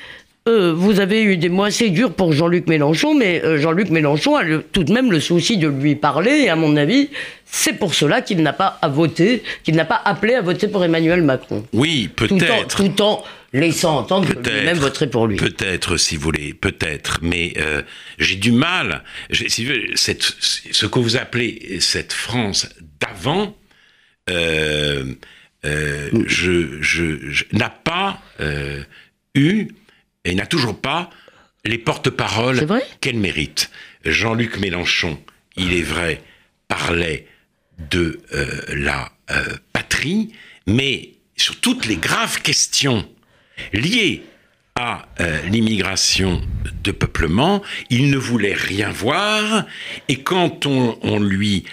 euh, 0.46 0.72
vous 0.72 1.01
avez 1.01 1.22
eu 1.22 1.37
des 1.37 1.51
mots 1.51 1.64
assez 1.64 1.90
durs 1.90 2.12
pour 2.12 2.33
Jean-Luc 2.33 2.68
Mélenchon, 2.68 3.14
mais 3.14 3.44
euh, 3.44 3.59
Jean-Luc 3.59 3.90
Mélenchon 3.90 4.37
a 4.37 4.44
tout 4.72 4.85
de 4.85 4.92
même 4.92 5.11
le 5.12 5.20
souci 5.20 5.59
de 5.59 5.68
lui 5.68 5.94
parler, 5.94 6.31
et 6.31 6.48
à 6.48 6.57
mon 6.57 6.77
avis, 6.77 7.11
c'est 7.44 7.74
pour 7.74 7.94
cela 7.94 8.22
qu'il 8.22 8.42
n'a 8.42 8.55
pas 8.55 8.79
à 8.81 8.88
voter, 8.88 9.42
qu'il 9.62 9.74
n'a 9.74 9.85
pas 9.85 10.01
appelé 10.05 10.35
à 10.35 10.40
voter 10.40 10.68
pour 10.68 10.83
Emmanuel 10.83 11.22
Macron. 11.22 11.64
Oui, 11.74 12.09
peut-être. 12.09 12.77
Tout, 12.77 13.03
en 13.03 13.22
laissant 13.53 13.98
entendre 13.98 14.29
que 14.29 14.48
lui-même 14.48 14.79
voterait 14.79 15.11
pour 15.11 15.27
lui. 15.27 15.37
Peut-être, 15.37 15.98
si 15.98 16.16
vous 16.16 16.22
voulez, 16.22 16.55
peut-être. 16.55 17.18
Mais 17.20 17.53
euh, 17.59 17.83
j'ai 18.18 18.37
du 18.37 18.53
mal. 18.53 19.05
Si 19.31 19.64
vous 19.64 19.72
voulez, 19.72 19.92
ce 19.96 20.87
que 20.87 20.98
vous 20.98 21.16
appelez 21.16 21.79
cette 21.81 22.14
France 22.14 22.68
d'avant, 23.01 23.55
je, 24.29 25.16
je 26.81 27.44
n'a 27.53 27.70
pas 27.70 28.22
eu 29.35 29.68
et 30.24 30.35
n'a 30.35 30.46
toujours 30.46 30.81
pas 30.81 31.11
les 31.64 31.78
porte-paroles 31.78 32.66
qu'elle 33.00 33.18
mérite. 33.18 33.70
Jean-Luc 34.04 34.59
Mélenchon, 34.59 35.18
il 35.57 35.74
est 35.74 35.83
vrai, 35.83 36.22
parlait 36.68 37.26
de 37.90 38.20
euh, 38.35 38.61
la 38.74 39.12
euh, 39.31 39.57
patrie, 39.72 40.33
mais 40.66 41.14
sur 41.37 41.61
toutes 41.61 41.87
les 41.87 41.96
graves 41.96 42.40
questions 42.42 43.09
liées 43.72 44.22
à 44.74 45.09
euh, 45.20 45.42
l'immigration 45.42 46.40
de 46.85 46.92
peuplement, 46.92 47.62
il 47.90 48.11
ne 48.11 48.16
voulait 48.16 48.54
rien 48.54 48.90
voir, 48.90 49.64
et 50.09 50.22
quand 50.22 50.66
on, 50.66 50.98
on 51.02 51.18
lui, 51.18 51.64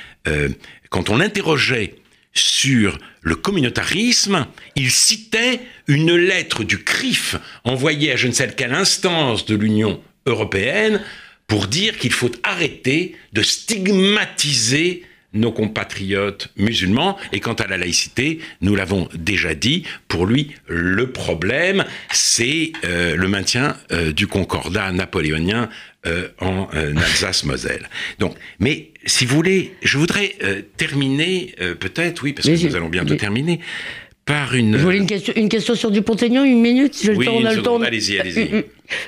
quand 0.90 1.12
on 1.12 1.18
l'interrogeait 1.18 1.94
sur 2.36 2.98
le 3.22 3.36
communautarisme, 3.36 4.48
il 4.76 4.92
citait 4.92 5.62
une 5.88 6.16
lettre 6.16 6.64
du 6.64 6.84
CRIF 6.84 7.38
envoyée 7.64 8.12
à 8.12 8.16
je 8.16 8.28
ne 8.28 8.34
sais 8.34 8.54
quelle 8.56 8.74
instance 8.74 9.46
de 9.46 9.56
l'Union 9.56 10.02
européenne 10.26 11.02
pour 11.48 11.68
dire 11.68 11.98
qu'il 11.98 12.12
faut 12.12 12.32
arrêter 12.44 13.16
de 13.34 13.42
stigmatiser 13.42 15.04
nos 15.36 15.52
compatriotes 15.52 16.50
musulmans. 16.58 17.18
Et 17.32 17.40
quant 17.40 17.54
à 17.54 17.68
la 17.68 17.78
laïcité, 17.78 18.40
nous 18.62 18.76
l'avons 18.76 19.08
déjà 19.14 19.54
dit, 19.54 19.84
pour 20.08 20.26
lui, 20.26 20.52
le 20.68 21.12
problème, 21.12 21.86
c'est 22.12 22.72
euh, 22.84 23.16
le 23.16 23.28
maintien 23.28 23.78
euh, 23.92 24.12
du 24.12 24.28
concordat 24.28 24.92
napoléonien 24.92 25.70
euh, 26.06 26.30
en 26.40 26.68
Alsace-Moselle. 26.68 27.90
Donc, 28.20 28.36
mais 28.60 28.92
si 29.06 29.26
vous 29.26 29.36
voulez, 29.36 29.76
je 29.84 29.98
voudrais 29.98 30.36
terminer, 30.78 31.56
peut-être, 31.80 32.24
oui, 32.24 32.34
parce 32.34 32.48
que 32.48 32.66
nous 32.68 32.76
allons 32.76 32.90
bientôt 32.90 33.16
terminer, 33.16 33.60
par 34.26 34.56
une. 34.56 34.76
Je 34.76 34.82
voulais 34.82 34.98
une 34.98 35.06
question, 35.06 35.34
une 35.36 35.50
question 35.50 35.76
sur 35.76 35.92
Dupont-Aignan, 35.92 36.44
une 36.44 36.60
minute. 36.60 37.00
Je 37.02 37.12
oui, 37.12 37.28
le 37.28 37.62
temps, 37.62 37.80
Allez-y, 37.80 38.20
allez-y. 38.20 38.66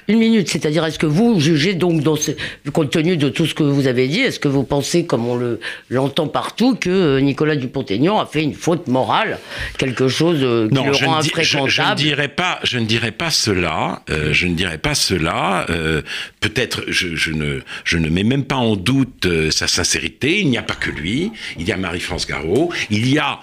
Une, 0.08 0.17
minute, 0.17 0.47
c'est-à-dire, 0.47 0.84
est-ce 0.86 0.97
que 0.97 1.06
vous 1.06 1.39
jugez 1.39 1.75
donc, 1.75 2.01
dans 2.01 2.15
ce, 2.15 2.32
compte 2.71 2.91
tenu 2.91 3.15
de 3.15 3.30
tout 3.30 3.45
ce 3.45 3.53
que 3.53 3.63
vous 3.63 3.86
avez 3.86 4.08
dit, 4.08 4.21
est-ce 4.21 4.39
que 4.39 4.47
vous 4.47 4.63
pensez, 4.63 5.06
comme 5.06 5.27
on 5.27 5.36
le, 5.36 5.60
l'entend 5.89 6.27
partout, 6.27 6.75
que 6.75 6.89
euh, 6.89 7.19
Nicolas 7.19 7.56
Dupont-Aignan 7.56 8.19
a 8.19 8.25
fait 8.25 8.41
une 8.41 8.56
faute 8.56 8.88
morale, 8.88 9.39
quelque 9.77 10.08
chose 10.08 10.39
euh, 10.41 10.67
qui 10.67 10.73
non, 10.73 10.86
le 10.86 10.93
rend 10.93 11.17
infréquentable 11.17 11.69
je, 11.69 11.75
je, 11.75 11.89
ne 11.89 11.95
dirais 11.95 12.27
pas, 12.27 12.60
je 12.63 12.80
ne 12.80 12.86
dirais 12.86 13.12
pas 13.12 13.30
cela. 13.30 14.01
Euh, 14.10 14.34
je 14.34 14.47
ne 14.47 14.56
dirais 14.56 14.80
pas 14.80 14.95
cela. 14.95 15.67
Euh, 15.69 16.01
peut-être, 16.41 16.84
je, 16.88 17.15
je, 17.15 17.32
ne, 17.32 17.62
je 17.84 17.97
ne 17.97 18.10
mets 18.10 18.23
même 18.23 18.45
pas 18.45 18.56
en 18.56 18.75
doute 18.75 19.27
sa 19.51 19.67
sincérité. 19.67 20.39
Il 20.39 20.49
n'y 20.49 20.58
a 20.58 20.63
pas 20.63 20.75
que 20.75 20.89
lui. 20.89 21.32
Il 21.60 21.67
y 21.67 21.71
a 21.71 21.77
Marie-France 21.77 22.25
Garot. 22.25 22.71
Il 22.89 23.12
y 23.12 23.19
a 23.19 23.39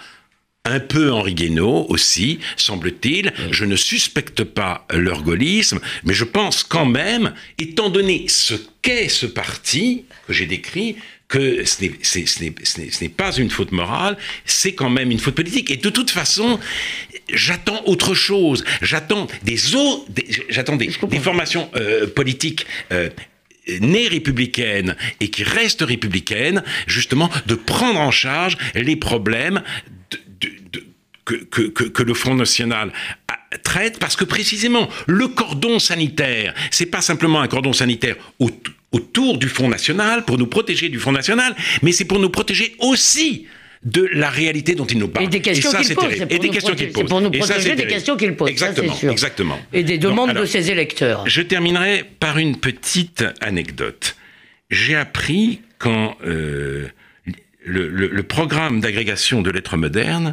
un 0.64 0.80
peu 0.80 1.12
Henri 1.12 1.34
Guénaud 1.34 1.86
aussi, 1.90 2.38
semble-t-il. 2.56 3.32
Je 3.50 3.66
ne 3.66 3.76
suspecte 3.76 4.44
pas 4.44 4.86
leur 4.90 5.22
gaullisme, 5.22 5.78
mais 6.04 6.14
je 6.14 6.24
pense 6.24 6.62
quand 6.62 6.86
même, 6.86 7.34
étant 7.58 7.90
donné 7.90 8.24
ce 8.28 8.54
qu'est 8.80 9.08
ce 9.08 9.26
parti 9.26 10.06
que 10.26 10.32
j'ai 10.32 10.46
décrit, 10.46 10.96
que 11.28 11.64
ce 11.64 13.02
n'est 13.02 13.08
pas 13.10 13.32
une 13.32 13.50
faute 13.50 13.72
morale, 13.72 14.16
c'est 14.46 14.72
quand 14.72 14.88
même 14.88 15.10
une 15.10 15.18
faute 15.18 15.34
politique. 15.34 15.70
Et 15.70 15.76
de 15.76 15.90
toute 15.90 16.10
façon, 16.10 16.58
j'attends 17.32 17.82
autre 17.84 18.14
chose. 18.14 18.64
J'attends 18.80 19.26
des, 19.42 19.56
j'attends 20.48 20.76
des, 20.76 20.90
formations 21.20 21.70
euh, 21.76 22.06
politiques. 22.06 22.66
Euh, 22.92 23.10
nées 23.80 24.08
républicaines 24.08 24.94
et 25.20 25.30
qui 25.30 25.42
restent 25.42 25.80
républicaines, 25.80 26.62
justement, 26.86 27.30
de 27.46 27.54
prendre 27.54 27.98
en 27.98 28.10
charge 28.10 28.58
les 28.74 28.94
problèmes 28.94 29.62
que, 31.24 32.02
le 32.02 32.14
Front 32.14 32.34
National 32.34 32.92
traite, 33.62 33.98
parce 33.98 34.16
que 34.16 34.24
précisément, 34.24 34.88
le 35.06 35.28
cordon 35.28 35.78
sanitaire, 35.78 36.54
c'est 36.70 36.86
pas 36.86 37.00
simplement 37.00 37.40
un 37.40 37.48
cordon 37.48 37.72
sanitaire 37.72 38.16
autour 38.92 39.38
du 39.38 39.48
Front 39.48 39.68
National, 39.68 40.24
pour 40.24 40.38
nous 40.38 40.46
protéger 40.46 40.88
du 40.88 40.98
Front 40.98 41.12
National, 41.12 41.54
mais 41.82 41.92
c'est 41.92 42.04
pour 42.04 42.18
nous 42.18 42.30
protéger 42.30 42.76
aussi 42.78 43.46
de 43.84 44.08
la 44.12 44.30
réalité 44.30 44.74
dont 44.74 44.86
il 44.86 44.98
nous 44.98 45.08
parle. 45.08 45.26
Et 45.26 45.28
des 45.28 45.40
questions 45.40 45.70
qu'il 45.72 45.94
pose. 45.94 46.12
Et 46.30 46.38
des 46.38 46.48
questions 46.48 46.74
qu'il 46.74 46.90
pose. 46.90 47.02
C'est 47.02 47.08
pour 47.08 47.20
nous 47.20 47.30
protéger 47.30 47.74
des 47.74 47.86
questions 47.86 48.16
qu'il 48.16 48.34
pose. 48.34 48.48
Exactement, 48.48 48.96
exactement. 49.10 49.58
Et 49.72 49.82
des 49.82 49.98
demandes 49.98 50.32
de 50.32 50.46
ses 50.46 50.70
électeurs. 50.70 51.24
Je 51.26 51.42
terminerai 51.42 52.04
par 52.18 52.38
une 52.38 52.56
petite 52.56 53.24
anecdote. 53.40 54.16
j'ai 54.70 54.96
appris 54.96 55.60
quand 55.78 56.16
euh, 56.24 56.88
le, 57.64 57.88
le, 57.88 58.22
programme 58.22 58.80
d'agrégation 58.80 59.42
de 59.42 59.50
lettres 59.50 59.76
modernes 59.76 60.32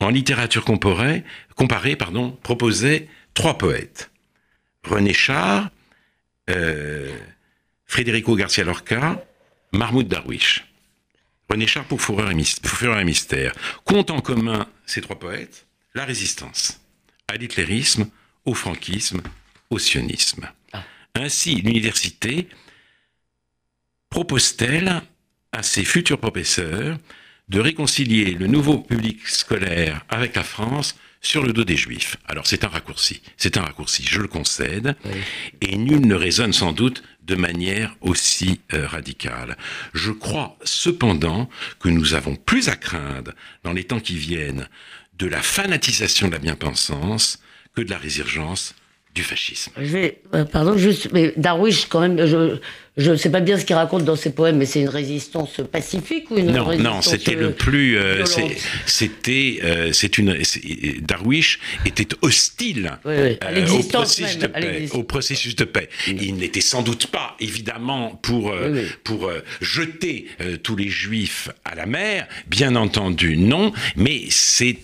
en 0.00 0.10
littérature 0.10 0.64
comparée, 0.64 1.24
comparée 1.56 1.96
pardon, 1.96 2.30
proposait 2.42 3.08
trois 3.34 3.58
poètes. 3.58 4.10
René 4.84 5.12
Char, 5.12 5.70
euh, 6.50 7.16
Federico 7.86 8.36
Garcia 8.36 8.64
Lorca, 8.64 9.24
Mahmoud 9.72 10.08
Darwish. 10.08 10.64
René 11.50 11.66
Char 11.66 11.84
pour 11.84 12.00
Fureur 12.02 12.30
et, 12.30 13.04
Mystère. 13.04 13.54
Compte 13.84 14.10
en 14.10 14.20
commun 14.20 14.66
ces 14.86 15.00
trois 15.00 15.18
poètes 15.18 15.66
la 15.94 16.04
résistance 16.04 16.80
à 17.26 17.36
l'hitlérisme, 17.36 18.08
au 18.44 18.54
franquisme, 18.54 19.20
au 19.70 19.78
sionisme. 19.78 20.48
Ah. 20.72 20.84
Ainsi, 21.14 21.56
l'université 21.56 22.48
propose-t-elle 24.10 25.02
à 25.52 25.62
ses 25.62 25.84
futurs 25.84 26.18
professeurs 26.18 26.98
de 27.48 27.60
réconcilier 27.60 28.32
le 28.32 28.46
nouveau 28.46 28.78
public 28.78 29.26
scolaire 29.26 30.04
avec 30.08 30.36
la 30.36 30.42
France 30.42 30.96
sur 31.20 31.42
le 31.42 31.52
dos 31.52 31.64
des 31.64 31.76
Juifs. 31.76 32.16
Alors 32.26 32.46
c'est 32.46 32.64
un 32.64 32.68
raccourci, 32.68 33.22
c'est 33.36 33.56
un 33.56 33.62
raccourci, 33.62 34.04
je 34.08 34.20
le 34.20 34.28
concède, 34.28 34.96
et 35.60 35.76
nul 35.76 36.06
ne 36.06 36.14
raisonne 36.14 36.52
sans 36.52 36.72
doute 36.72 37.02
de 37.22 37.34
manière 37.34 37.94
aussi 38.00 38.60
euh, 38.72 38.86
radicale. 38.86 39.56
Je 39.94 40.12
crois 40.12 40.56
cependant 40.64 41.48
que 41.80 41.88
nous 41.88 42.14
avons 42.14 42.36
plus 42.36 42.68
à 42.68 42.76
craindre 42.76 43.32
dans 43.64 43.72
les 43.72 43.84
temps 43.84 44.00
qui 44.00 44.16
viennent 44.16 44.68
de 45.18 45.26
la 45.26 45.42
fanatisation 45.42 46.28
de 46.28 46.32
la 46.32 46.38
bien-pensance 46.38 47.40
que 47.74 47.82
de 47.82 47.90
la 47.90 47.98
résurgence 47.98 48.74
du 49.14 49.22
fascisme. 49.22 49.72
Je 49.76 49.92
vais, 49.92 50.22
euh, 50.34 50.44
pardon, 50.44 50.76
juste, 50.76 51.10
mais 51.12 51.34
Darwish, 51.36 51.86
quand 51.86 52.00
même, 52.00 52.24
je, 52.24 52.58
je 52.98 53.12
ne 53.12 53.16
sais 53.16 53.30
pas 53.30 53.40
bien 53.40 53.56
ce 53.56 53.64
qu'il 53.64 53.76
raconte 53.76 54.04
dans 54.04 54.16
ses 54.16 54.30
poèmes, 54.30 54.56
mais 54.56 54.66
c'est 54.66 54.80
une 54.80 54.88
résistance 54.88 55.60
pacifique 55.70 56.30
ou 56.30 56.36
une 56.36 56.50
non, 56.50 56.64
résistance 56.64 56.94
Non, 56.94 57.02
c'était 57.02 57.34
le 57.34 57.52
plus. 57.52 57.96
Euh, 57.96 58.24
c'était, 58.86 59.60
euh, 59.62 59.92
c'est 59.92 60.18
une. 60.18 60.36
Darwish 61.00 61.60
était 61.86 62.08
hostile 62.22 62.98
euh, 63.06 63.36
au, 63.70 63.82
processus 63.84 64.38
de 64.38 64.46
paix, 64.48 64.88
au 64.92 65.04
processus 65.04 65.54
de 65.54 65.64
paix. 65.64 65.88
Il 66.08 66.34
n'était 66.34 66.60
sans 66.60 66.82
doute 66.82 67.06
pas, 67.06 67.36
évidemment, 67.38 68.18
pour 68.20 68.52
pour 69.04 69.30
jeter 69.60 70.26
tous 70.64 70.74
les 70.74 70.88
juifs 70.88 71.50
à 71.64 71.76
la 71.76 71.86
mer, 71.86 72.26
bien 72.48 72.74
entendu, 72.74 73.36
non. 73.36 73.72
Mais 73.94 74.22
c'est 74.28 74.76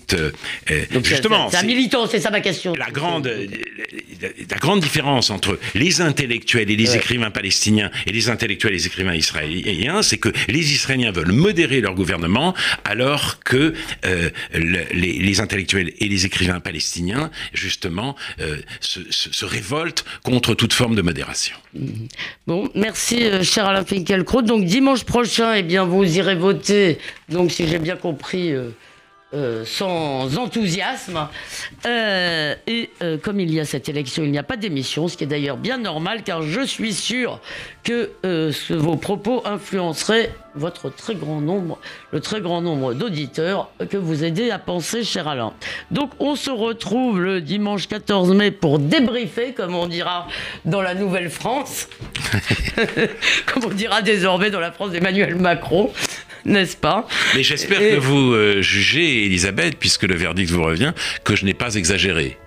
justement. 1.03 1.51
C'est 1.51 1.57
un 1.57 1.63
militant, 1.65 2.07
c'est 2.07 2.21
ça 2.21 2.31
ma 2.31 2.41
question. 2.41 2.75
La 2.75 2.91
grande, 2.91 3.29
la, 3.31 4.57
grande 4.59 4.81
différence 4.81 5.31
entre 5.31 5.59
les 5.75 6.01
intellectuels 6.01 6.71
et 6.71 6.77
les 6.77 6.95
écrivains 6.95 7.31
palestiniens 7.33 7.91
et 8.07 8.13
les 8.13 8.29
intellectuels 8.29 8.73
et 8.73 8.77
les 8.77 8.87
écrivains 8.87 9.15
israéliens, 9.15 10.03
c'est 10.03 10.19
que 10.19 10.31
les 10.49 10.73
Israéliens 10.73 11.13
veulent 11.13 11.33
modérer 11.33 11.81
leur 11.81 11.95
gouvernement 11.95 12.55
alors 12.85 13.41
que 13.41 13.75
euh, 14.05 14.31
les, 14.55 15.41
intellectuels 15.41 15.93
et 15.99 16.09
les 16.09 16.27
écrivains 16.27 16.61
palestiniens, 16.61 17.31
justement, 17.53 18.17
euh, 18.41 18.57
se, 18.81 19.45
révoltent 19.45 20.05
contre 20.23 20.55
toute 20.55 20.73
forme 20.73 20.95
de 20.95 21.03
modération. 21.03 21.57
Mm-hmm. 21.77 22.09
Bon, 22.47 22.71
merci 22.75 23.25
euh, 23.25 23.43
cher 23.43 23.67
Alain 23.67 23.85
Finkielkraut. 23.85 24.43
Donc 24.43 24.65
dimanche 24.65 25.05
prochain, 25.05 25.55
eh 25.55 25.63
bien, 25.63 25.85
vous 25.85 26.19
irez 26.19 26.37
voter, 26.37 26.99
donc 27.29 27.51
si 27.51 27.67
j'ai 27.69 27.79
bien 27.79 27.97
compris... 27.97 28.53
Euh, 29.35 29.65
sans 29.65 30.39
enthousiasme. 30.39 31.27
Euh, 31.87 32.55
et 32.69 32.91
euh, 33.03 33.19
comme 33.19 33.41
il 33.41 33.53
y 33.53 33.59
a 33.59 33.65
cette 33.65 33.89
élection, 33.89 34.23
il 34.23 34.31
n'y 34.31 34.39
a 34.39 34.45
pas 34.45 34.57
d'émission, 34.57 35.09
ce 35.09 35.17
qui 35.17 35.25
est 35.25 35.27
d'ailleurs 35.27 35.57
bien 35.57 35.77
normal, 35.77 36.23
car 36.23 36.43
je 36.43 36.61
suis 36.61 36.93
sûr 36.93 37.41
que 37.83 38.13
vos 38.71 38.97
propos 38.97 39.43
influenceraient 39.45 40.33
votre 40.55 40.89
très 40.89 41.17
grand 41.17 41.41
nombre, 41.41 41.81
le 42.13 42.21
très 42.21 42.41
grand 42.41 42.63
nombre 42.63 42.95
d'auditeurs 42.95 43.71
que 43.91 43.97
vous 43.97 44.23
aidez 44.23 44.53
à 44.53 44.61
penser, 44.61 45.03
cher 45.03 45.27
Alain. 45.27 45.53
Donc 45.91 46.13
on 46.21 46.37
se 46.37 46.51
retrouve 46.51 47.21
le 47.21 47.41
dimanche 47.41 47.89
14 47.89 48.33
mai 48.35 48.53
pour 48.53 48.79
débriefer, 48.79 49.53
comme 49.53 49.75
on 49.75 49.89
dira 49.89 50.29
dans 50.65 50.81
la 50.81 50.95
Nouvelle-France, 50.95 51.89
comme 53.47 53.65
on 53.65 53.75
dira 53.75 54.01
désormais 54.01 54.51
dans 54.51 54.61
la 54.61 54.71
France 54.71 54.93
d'Emmanuel 54.93 55.35
Macron 55.35 55.91
n'est-ce 56.45 56.77
pas 56.77 57.07
Mais 57.35 57.43
j'espère 57.43 57.79
que 57.79 57.97
vous 57.97 58.33
euh, 58.33 58.61
jugez, 58.61 59.25
Elisabeth, 59.27 59.77
puisque 59.79 60.05
le 60.05 60.15
verdict 60.15 60.51
vous 60.51 60.63
revient, 60.63 60.93
que 61.25 61.37
je 61.37 61.45
n'ai 61.45 61.55
pas 61.55 61.75
exagéré. 61.75 62.39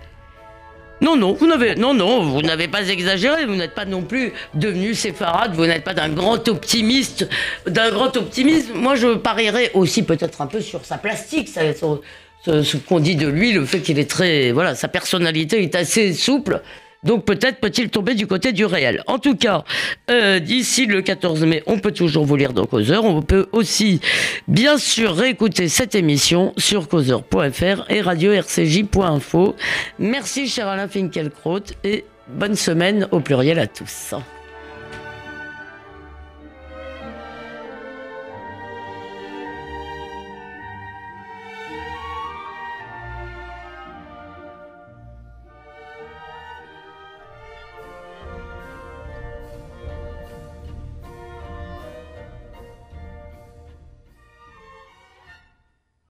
Non, 0.99 1.15
non, 1.15 1.33
vous 1.33 1.45
n'avez, 1.45 1.75
non, 1.75 1.93
non, 1.93 2.23
vous 2.23 2.41
n'avez 2.41 2.67
pas 2.67 2.87
exagéré. 2.89 3.45
Vous 3.45 3.55
n'êtes 3.55 3.75
pas 3.75 3.85
non 3.85 4.01
plus 4.01 4.33
devenu 4.55 4.95
séfarade. 4.95 5.53
Vous 5.53 5.65
n'êtes 5.65 5.83
pas 5.83 5.93
d'un 5.93 6.09
grand 6.09 6.47
optimiste, 6.47 7.27
d'un 7.67 7.91
grand 7.91 8.15
optimisme. 8.17 8.73
Moi, 8.73 8.95
je 8.95 9.15
parierais 9.15 9.71
aussi 9.73 10.03
peut-être 10.03 10.41
un 10.41 10.47
peu 10.47 10.59
sur 10.59 10.83
sa 10.85 10.97
plastique, 10.97 11.49
ce 11.49 12.77
qu'on 12.77 12.99
dit 12.99 13.15
de 13.15 13.27
lui, 13.27 13.51
le 13.51 13.65
fait 13.65 13.81
qu'il 13.81 13.99
est 13.99 14.09
très, 14.09 14.51
voilà, 14.51 14.73
sa 14.73 14.87
personnalité 14.87 15.61
est 15.61 15.75
assez 15.75 16.13
souple. 16.13 16.61
Donc 17.03 17.25
peut-être 17.25 17.59
peut-il 17.59 17.89
tomber 17.89 18.15
du 18.15 18.27
côté 18.27 18.51
du 18.53 18.65
réel. 18.65 19.03
En 19.07 19.19
tout 19.19 19.35
cas, 19.35 19.63
euh, 20.09 20.39
d'ici 20.39 20.85
le 20.85 21.01
14 21.01 21.45
mai, 21.45 21.63
on 21.65 21.79
peut 21.79 21.91
toujours 21.91 22.25
vous 22.25 22.35
lire 22.35 22.53
dans 22.53 22.65
Causeur. 22.65 23.05
On 23.05 23.21
peut 23.21 23.47
aussi, 23.51 24.01
bien 24.47 24.77
sûr, 24.77 25.15
réécouter 25.15 25.69
cette 25.69 25.95
émission 25.95 26.53
sur 26.57 26.87
causeur.fr 26.87 27.89
et 27.89 28.01
radio-rcj.info. 28.01 29.55
Merci, 29.99 30.47
cher 30.47 30.67
Alain 30.67 30.87
Finkielkraut, 30.87 31.59
et 31.83 32.05
bonne 32.27 32.55
semaine 32.55 33.07
au 33.11 33.19
pluriel 33.19 33.59
à 33.59 33.67
tous. 33.67 34.13